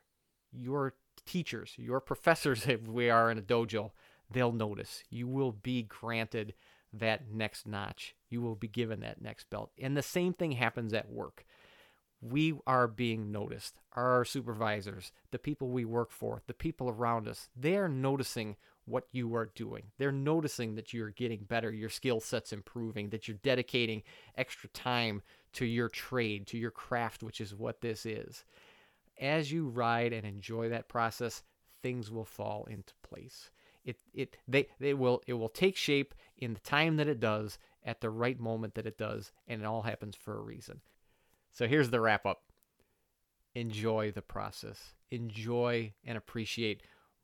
your 0.51 0.95
teachers, 1.25 1.73
your 1.77 2.01
professors, 2.01 2.67
if 2.67 2.85
we 2.85 3.09
are 3.09 3.31
in 3.31 3.37
a 3.37 3.41
dojo, 3.41 3.91
they'll 4.29 4.51
notice. 4.51 5.03
You 5.09 5.29
will 5.29 5.53
be 5.53 5.83
granted 5.83 6.53
that 6.93 7.31
next 7.31 7.67
notch. 7.67 8.15
You 8.29 8.41
will 8.41 8.55
be 8.55 8.67
given 8.67 9.01
that 9.01 9.21
next 9.21 9.49
belt. 9.49 9.71
And 9.79 9.95
the 9.95 10.01
same 10.01 10.33
thing 10.33 10.53
happens 10.53 10.93
at 10.93 11.09
work. 11.09 11.45
We 12.21 12.53
are 12.67 12.87
being 12.87 13.31
noticed. 13.31 13.75
Our 13.93 14.23
supervisors, 14.25 15.11
the 15.31 15.39
people 15.39 15.69
we 15.69 15.85
work 15.85 16.11
for, 16.11 16.41
the 16.47 16.53
people 16.53 16.89
around 16.89 17.27
us, 17.27 17.49
they 17.55 17.75
are 17.75 17.89
noticing 17.89 18.57
what 18.85 19.07
you 19.11 19.35
are 19.35 19.51
doing. 19.55 19.83
They're 19.97 20.11
noticing 20.11 20.75
that 20.75 20.93
you're 20.93 21.09
getting 21.09 21.43
better, 21.43 21.71
your 21.71 21.89
skill 21.89 22.19
set's 22.19 22.53
improving, 22.53 23.09
that 23.09 23.27
you're 23.27 23.37
dedicating 23.41 24.03
extra 24.37 24.69
time 24.69 25.21
to 25.53 25.65
your 25.65 25.89
trade, 25.89 26.47
to 26.47 26.57
your 26.57 26.71
craft, 26.71 27.23
which 27.23 27.41
is 27.41 27.55
what 27.55 27.81
this 27.81 28.05
is. 28.05 28.43
As 29.19 29.51
you 29.51 29.67
ride 29.67 30.13
and 30.13 30.25
enjoy 30.25 30.69
that 30.69 30.87
process, 30.87 31.43
things 31.83 32.11
will 32.11 32.25
fall 32.25 32.65
into 32.69 32.93
place. 33.03 33.49
It 33.83 33.97
it 34.13 34.37
they 34.47 34.67
they 34.79 34.93
will 34.93 35.21
it 35.27 35.33
will 35.33 35.49
take 35.49 35.75
shape 35.75 36.13
in 36.37 36.53
the 36.53 36.59
time 36.59 36.97
that 36.97 37.07
it 37.07 37.19
does 37.19 37.57
at 37.83 38.01
the 38.01 38.09
right 38.09 38.39
moment 38.39 38.75
that 38.75 38.85
it 38.85 38.97
does, 38.97 39.31
and 39.47 39.61
it 39.61 39.65
all 39.65 39.81
happens 39.81 40.15
for 40.15 40.37
a 40.37 40.41
reason. 40.41 40.81
So 41.51 41.67
here's 41.67 41.89
the 41.89 41.99
wrap 41.99 42.25
up. 42.25 42.43
Enjoy 43.55 44.11
the 44.11 44.21
process. 44.21 44.93
Enjoy 45.09 45.93
and 46.05 46.17
appreciate 46.17 46.83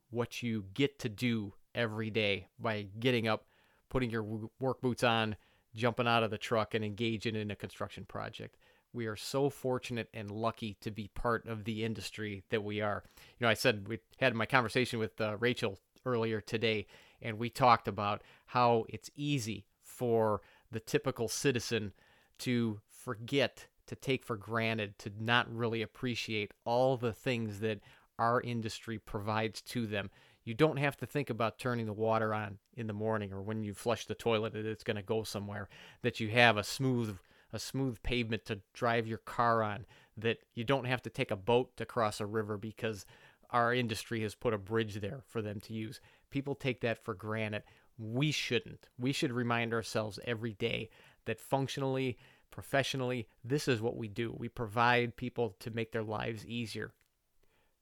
what 0.10 0.42
you 0.42 0.66
get 0.74 1.00
to 1.00 1.10
do 1.10 1.54
every 1.76 2.10
day 2.10 2.48
by 2.60 2.88
getting 3.00 3.28
up, 3.28 3.46
putting 3.90 4.10
your 4.10 4.24
work 4.60 4.82
boots 4.82 5.04
on, 5.04 5.36
jumping 5.76 6.08
out 6.08 6.24
of 6.24 6.32
the 6.32 6.38
truck, 6.38 6.74
and 6.74 6.84
engaging 6.84 7.36
in 7.36 7.52
a 7.52 7.56
construction 7.56 8.04
project. 8.06 8.58
We 8.94 9.06
are 9.06 9.16
so 9.16 9.50
fortunate 9.50 10.10
and 10.14 10.32
lucky 10.32 10.76
to 10.82 10.92
be 10.92 11.10
part 11.14 11.46
of 11.48 11.66
the 11.66 11.84
industry 11.84 12.44
that 12.50 12.64
we 12.64 12.82
are. 12.82 13.04
You 13.38 13.46
know, 13.46 13.50
I 13.50 13.54
said 13.54 13.88
we 13.88 14.00
had 14.18 14.34
my 14.34 14.46
conversation 14.46 14.98
with 14.98 15.22
uh, 15.22 15.38
Rachel 15.38 15.78
earlier 16.08 16.42
today, 16.42 16.88
and 17.22 17.38
we 17.38 17.50
talked 17.50 17.88
about 17.88 18.24
how 18.48 18.86
it's 18.90 19.12
easy 19.16 19.66
for 19.84 20.42
the 20.72 20.80
typical 20.80 21.28
citizen 21.28 21.94
to 22.40 22.80
forget, 22.88 23.68
to 23.88 23.96
take 23.96 24.24
for 24.24 24.38
granted, 24.38 24.98
to 25.00 25.12
not 25.20 25.54
really 25.54 25.82
appreciate 25.82 26.52
all 26.66 26.98
the 26.98 27.14
things 27.14 27.60
that 27.60 27.80
our 28.20 28.42
industry 28.42 28.98
provides 28.98 29.62
to 29.62 29.86
them. 29.86 30.10
You 30.44 30.54
don't 30.54 30.78
have 30.78 30.96
to 30.98 31.06
think 31.06 31.30
about 31.30 31.60
turning 31.60 31.86
the 31.86 31.94
water 31.94 32.34
on 32.34 32.58
in 32.76 32.88
the 32.88 32.94
morning 32.94 33.34
or 33.34 33.42
when 33.42 33.64
you 33.64 33.74
flush 33.74 34.06
the 34.06 34.16
toilet 34.16 34.54
that 34.54 34.66
it's 34.66 34.84
going 34.84 34.96
to 34.96 35.04
go 35.04 35.24
somewhere, 35.24 35.68
that 36.04 36.20
you 36.20 36.30
have 36.30 36.58
a 36.58 36.64
smooth 36.64 37.18
a 37.54 37.60
smooth 37.60 38.02
pavement 38.04 38.46
to 38.46 38.60
drive 38.74 39.08
your 39.08 39.20
car 39.20 39.64
on, 39.64 39.86
that 40.18 40.40
you 40.54 40.64
don't 40.64 40.86
have 40.86 41.02
to 41.02 41.10
take 41.10 41.32
a 41.32 41.36
boat 41.36 41.76
to 41.78 41.86
cross 41.86 42.20
a 42.20 42.26
river 42.26 42.58
because 42.58 43.06
our 43.50 43.74
industry 43.74 44.22
has 44.22 44.36
put 44.36 44.54
a 44.54 44.58
bridge 44.58 44.96
there 44.96 45.22
for 45.28 45.42
them 45.42 45.60
to 45.62 45.74
use. 45.74 46.00
People 46.30 46.56
take 46.56 46.82
that 46.82 47.04
for 47.04 47.14
granted. 47.14 47.64
We 47.98 48.32
shouldn't. 48.32 48.90
We 49.00 49.12
should 49.12 49.32
remind 49.32 49.74
ourselves 49.74 50.20
every 50.26 50.54
day 50.54 50.90
that 51.26 51.40
functionally, 51.40 52.18
professionally, 52.52 53.28
this 53.44 53.68
is 53.68 53.82
what 53.82 53.98
we 53.98 54.08
do. 54.08 54.36
We 54.38 54.50
provide 54.50 55.16
people 55.16 55.56
to 55.60 55.72
make 55.72 55.92
their 55.92 56.04
lives 56.04 56.46
easier. 56.46 56.94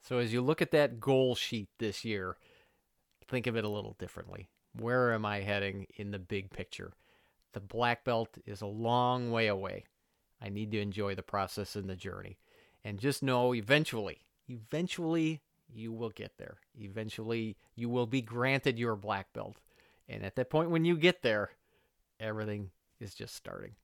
So 0.02 0.20
as 0.20 0.32
you 0.32 0.42
look 0.42 0.62
at 0.62 0.72
that 0.72 1.00
goal 1.00 1.36
sheet 1.36 1.70
this 1.80 2.06
year, 2.06 2.38
think 3.28 3.48
of 3.48 3.58
it 3.58 3.66
a 3.66 3.70
little 3.70 3.96
differently. 3.98 4.50
Where 4.80 5.14
am 5.14 5.26
I 5.26 5.40
heading 5.40 5.88
in 5.98 6.12
the 6.12 6.20
big 6.20 6.52
picture? 6.52 6.94
The 7.54 7.60
black 7.60 8.04
belt 8.04 8.38
is 8.46 8.62
a 8.62 8.68
long 8.68 9.32
way 9.32 9.48
away. 9.48 9.86
I 10.42 10.50
need 10.50 10.72
to 10.72 10.82
enjoy 10.82 11.16
the 11.16 11.24
process 11.24 11.76
and 11.76 11.90
the 11.90 11.96
journey. 11.96 12.38
And 12.84 13.00
just 13.00 13.24
know 13.24 13.56
eventually, 13.56 14.26
eventually 14.48 15.42
you 15.74 15.92
will 15.92 16.10
get 16.10 16.34
there. 16.38 16.58
Eventually 16.80 17.58
you 17.76 17.90
will 17.90 18.06
be 18.06 18.22
granted 18.22 18.80
your 18.80 18.96
black 18.96 19.34
belt. 19.34 19.58
And 20.08 20.24
at 20.24 20.36
that 20.36 20.50
point 20.50 20.70
when 20.70 20.86
you 20.86 20.98
get 20.98 21.22
there, 21.22 21.52
everything 22.20 22.72
is 23.00 23.14
just 23.14 23.36
starting. 23.36 23.76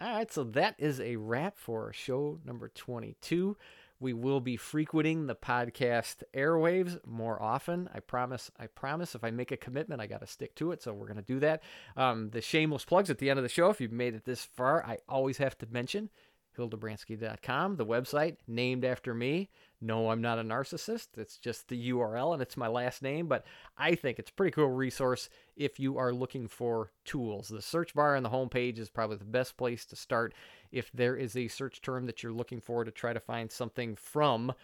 All 0.00 0.10
right, 0.18 0.30
so 0.30 0.44
that 0.44 0.74
is 0.78 1.00
a 1.00 1.16
wrap 1.16 1.56
for 1.56 1.92
show 1.92 2.38
number 2.44 2.68
22. 2.68 3.56
We 4.00 4.12
will 4.12 4.40
be 4.40 4.56
frequenting 4.56 5.26
the 5.26 5.34
podcast 5.34 6.24
airwaves 6.34 6.98
more 7.06 7.40
often. 7.40 7.88
I 7.94 8.00
promise. 8.00 8.50
I 8.58 8.66
promise. 8.66 9.14
If 9.14 9.24
I 9.24 9.30
make 9.30 9.50
a 9.50 9.56
commitment, 9.56 10.02
I 10.02 10.06
got 10.06 10.20
to 10.20 10.26
stick 10.26 10.54
to 10.56 10.72
it. 10.72 10.82
So 10.82 10.92
we're 10.92 11.06
going 11.06 11.16
to 11.16 11.22
do 11.22 11.40
that. 11.40 11.62
Um, 11.96 12.28
the 12.30 12.42
shameless 12.42 12.84
plugs 12.84 13.08
at 13.08 13.16
the 13.16 13.30
end 13.30 13.38
of 13.38 13.44
the 13.44 13.48
show. 13.48 13.70
If 13.70 13.80
you've 13.80 13.92
made 13.92 14.14
it 14.14 14.26
this 14.26 14.44
far, 14.44 14.84
I 14.84 14.98
always 15.08 15.38
have 15.38 15.56
to 15.58 15.66
mention 15.70 16.10
hildebranski.com, 16.56 17.76
the 17.76 17.86
website 17.86 18.36
named 18.46 18.84
after 18.84 19.14
me. 19.14 19.50
No, 19.80 20.10
I'm 20.10 20.22
not 20.22 20.38
a 20.38 20.42
narcissist. 20.42 21.08
It's 21.18 21.36
just 21.36 21.68
the 21.68 21.90
URL 21.90 22.32
and 22.32 22.40
it's 22.40 22.56
my 22.56 22.68
last 22.68 23.02
name, 23.02 23.26
but 23.26 23.44
I 23.76 23.94
think 23.94 24.18
it's 24.18 24.30
a 24.30 24.32
pretty 24.32 24.52
cool 24.52 24.70
resource 24.70 25.28
if 25.56 25.78
you 25.78 25.98
are 25.98 26.12
looking 26.12 26.48
for 26.48 26.90
tools. 27.04 27.48
The 27.48 27.60
search 27.60 27.94
bar 27.94 28.16
on 28.16 28.22
the 28.22 28.30
homepage 28.30 28.78
is 28.78 28.88
probably 28.88 29.18
the 29.18 29.24
best 29.24 29.56
place 29.56 29.84
to 29.86 29.96
start 29.96 30.32
if 30.72 30.90
there 30.92 31.16
is 31.16 31.36
a 31.36 31.48
search 31.48 31.82
term 31.82 32.06
that 32.06 32.22
you're 32.22 32.32
looking 32.32 32.60
for 32.60 32.84
to 32.84 32.90
try 32.90 33.12
to 33.12 33.20
find 33.20 33.52
something 33.52 33.94
from. 33.94 34.54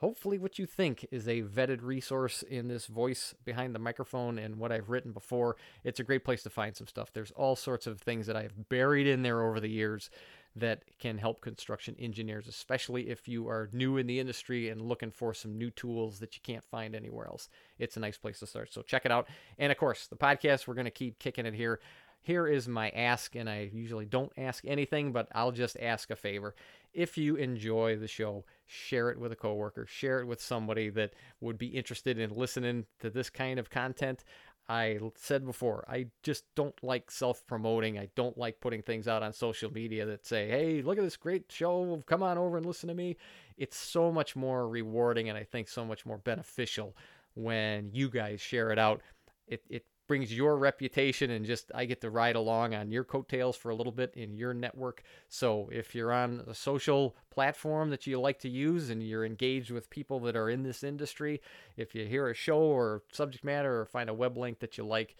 Hopefully, 0.00 0.38
what 0.38 0.58
you 0.58 0.64
think 0.64 1.06
is 1.10 1.28
a 1.28 1.42
vetted 1.42 1.82
resource 1.82 2.42
in 2.42 2.68
this 2.68 2.86
voice 2.86 3.34
behind 3.44 3.74
the 3.74 3.78
microphone 3.78 4.38
and 4.38 4.56
what 4.56 4.72
I've 4.72 4.88
written 4.88 5.12
before. 5.12 5.56
It's 5.84 6.00
a 6.00 6.04
great 6.04 6.24
place 6.24 6.42
to 6.44 6.50
find 6.50 6.74
some 6.74 6.86
stuff. 6.86 7.12
There's 7.12 7.32
all 7.32 7.54
sorts 7.54 7.86
of 7.86 8.00
things 8.00 8.26
that 8.26 8.34
I've 8.34 8.70
buried 8.70 9.06
in 9.06 9.20
there 9.22 9.42
over 9.42 9.60
the 9.60 9.68
years 9.68 10.08
that 10.56 10.82
can 10.98 11.18
help 11.18 11.40
construction 11.40 11.94
engineers, 11.98 12.48
especially 12.48 13.08
if 13.08 13.28
you 13.28 13.48
are 13.48 13.68
new 13.72 13.96
in 13.96 14.06
the 14.06 14.18
industry 14.18 14.68
and 14.68 14.80
looking 14.80 15.10
for 15.10 15.32
some 15.32 15.56
new 15.56 15.70
tools 15.70 16.18
that 16.18 16.34
you 16.34 16.40
can't 16.42 16.64
find 16.64 16.94
anywhere 16.94 17.26
else. 17.26 17.48
It's 17.78 17.96
a 17.96 18.00
nice 18.00 18.18
place 18.18 18.40
to 18.40 18.46
start. 18.46 18.72
So 18.72 18.82
check 18.82 19.04
it 19.04 19.12
out. 19.12 19.28
And 19.58 19.70
of 19.70 19.78
course, 19.78 20.06
the 20.06 20.16
podcast, 20.16 20.66
we're 20.66 20.74
going 20.74 20.86
to 20.86 20.90
keep 20.90 21.18
kicking 21.18 21.46
it 21.46 21.54
here. 21.54 21.80
Here 22.22 22.46
is 22.46 22.68
my 22.68 22.90
ask, 22.90 23.34
and 23.34 23.48
I 23.48 23.70
usually 23.72 24.04
don't 24.04 24.32
ask 24.36 24.64
anything, 24.66 25.10
but 25.10 25.28
I'll 25.32 25.52
just 25.52 25.78
ask 25.80 26.10
a 26.10 26.16
favor. 26.16 26.54
If 26.92 27.16
you 27.16 27.36
enjoy 27.36 27.96
the 27.96 28.08
show, 28.08 28.44
share 28.66 29.08
it 29.10 29.18
with 29.18 29.32
a 29.32 29.36
coworker, 29.36 29.86
share 29.86 30.20
it 30.20 30.26
with 30.26 30.42
somebody 30.42 30.90
that 30.90 31.14
would 31.40 31.56
be 31.56 31.68
interested 31.68 32.18
in 32.18 32.34
listening 32.34 32.84
to 32.98 33.08
this 33.08 33.30
kind 33.30 33.58
of 33.58 33.70
content. 33.70 34.24
I 34.70 35.00
said 35.16 35.44
before, 35.44 35.84
I 35.88 36.06
just 36.22 36.44
don't 36.54 36.80
like 36.80 37.10
self 37.10 37.44
promoting. 37.48 37.98
I 37.98 38.08
don't 38.14 38.38
like 38.38 38.60
putting 38.60 38.82
things 38.82 39.08
out 39.08 39.20
on 39.20 39.32
social 39.32 39.72
media 39.72 40.06
that 40.06 40.24
say, 40.24 40.48
hey, 40.48 40.80
look 40.80 40.96
at 40.96 41.02
this 41.02 41.16
great 41.16 41.46
show. 41.50 42.00
Come 42.06 42.22
on 42.22 42.38
over 42.38 42.56
and 42.56 42.64
listen 42.64 42.88
to 42.88 42.94
me. 42.94 43.16
It's 43.56 43.76
so 43.76 44.12
much 44.12 44.36
more 44.36 44.68
rewarding 44.68 45.28
and 45.28 45.36
I 45.36 45.42
think 45.42 45.66
so 45.66 45.84
much 45.84 46.06
more 46.06 46.18
beneficial 46.18 46.96
when 47.34 47.90
you 47.92 48.08
guys 48.08 48.40
share 48.40 48.70
it 48.70 48.78
out. 48.78 49.02
It, 49.48 49.64
it 49.68 49.86
brings 50.10 50.34
your 50.34 50.56
reputation 50.56 51.30
and 51.30 51.46
just 51.46 51.70
I 51.72 51.84
get 51.84 52.00
to 52.00 52.10
ride 52.10 52.34
along 52.34 52.74
on 52.74 52.90
your 52.90 53.04
coattails 53.04 53.54
for 53.54 53.70
a 53.70 53.76
little 53.76 53.92
bit 53.92 54.12
in 54.16 54.34
your 54.34 54.52
network. 54.52 55.04
So 55.28 55.68
if 55.70 55.94
you're 55.94 56.10
on 56.10 56.42
a 56.48 56.54
social 56.54 57.14
platform 57.30 57.90
that 57.90 58.08
you 58.08 58.18
like 58.20 58.40
to 58.40 58.48
use 58.48 58.90
and 58.90 59.04
you're 59.04 59.24
engaged 59.24 59.70
with 59.70 59.88
people 59.88 60.18
that 60.22 60.34
are 60.34 60.50
in 60.50 60.64
this 60.64 60.82
industry, 60.82 61.40
if 61.76 61.94
you 61.94 62.06
hear 62.06 62.28
a 62.28 62.34
show 62.34 62.58
or 62.58 63.04
subject 63.12 63.44
matter 63.44 63.82
or 63.82 63.86
find 63.86 64.10
a 64.10 64.12
web 64.12 64.36
link 64.36 64.58
that 64.58 64.76
you 64.76 64.84
like, 64.84 65.14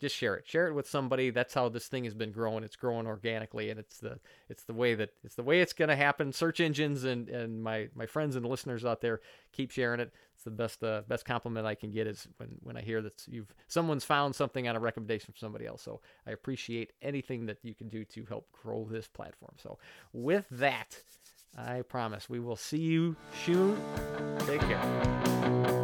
just 0.00 0.14
share 0.14 0.36
it. 0.36 0.46
Share 0.46 0.68
it 0.68 0.74
with 0.74 0.88
somebody. 0.88 1.30
That's 1.30 1.54
how 1.54 1.68
this 1.68 1.88
thing 1.88 2.04
has 2.04 2.14
been 2.14 2.32
growing. 2.32 2.64
It's 2.64 2.76
growing 2.76 3.06
organically 3.06 3.70
and 3.70 3.78
it's 3.80 3.98
the 3.98 4.18
it's 4.48 4.64
the 4.64 4.74
way 4.74 4.94
that 4.94 5.10
it's 5.24 5.34
the 5.34 5.42
way 5.42 5.60
it's 5.60 5.72
going 5.72 5.88
to 5.88 5.96
happen. 5.96 6.32
Search 6.32 6.60
engines 6.60 7.04
and 7.04 7.28
and 7.28 7.62
my 7.62 7.88
my 7.94 8.06
friends 8.06 8.36
and 8.36 8.46
listeners 8.46 8.84
out 8.84 9.00
there 9.00 9.20
keep 9.52 9.70
sharing 9.70 10.00
it 10.00 10.12
it's 10.38 10.44
the 10.44 10.50
best 10.52 10.84
uh, 10.84 11.02
best 11.08 11.24
compliment 11.24 11.66
I 11.66 11.74
can 11.74 11.90
get 11.90 12.06
is 12.06 12.28
when 12.36 12.50
when 12.62 12.76
I 12.76 12.80
hear 12.80 13.02
that 13.02 13.24
you've 13.26 13.52
someone's 13.66 14.04
found 14.04 14.36
something 14.36 14.68
on 14.68 14.76
a 14.76 14.80
recommendation 14.80 15.26
from 15.26 15.38
somebody 15.38 15.66
else. 15.66 15.82
So 15.82 16.00
I 16.28 16.30
appreciate 16.30 16.92
anything 17.02 17.46
that 17.46 17.58
you 17.64 17.74
can 17.74 17.88
do 17.88 18.04
to 18.04 18.24
help 18.26 18.46
grow 18.52 18.86
this 18.88 19.08
platform. 19.08 19.54
So 19.56 19.78
with 20.12 20.46
that, 20.52 21.02
I 21.56 21.82
promise 21.82 22.30
we 22.30 22.38
will 22.38 22.54
see 22.54 22.78
you 22.78 23.16
soon. 23.44 23.76
Take 24.46 24.60
care. 24.60 25.77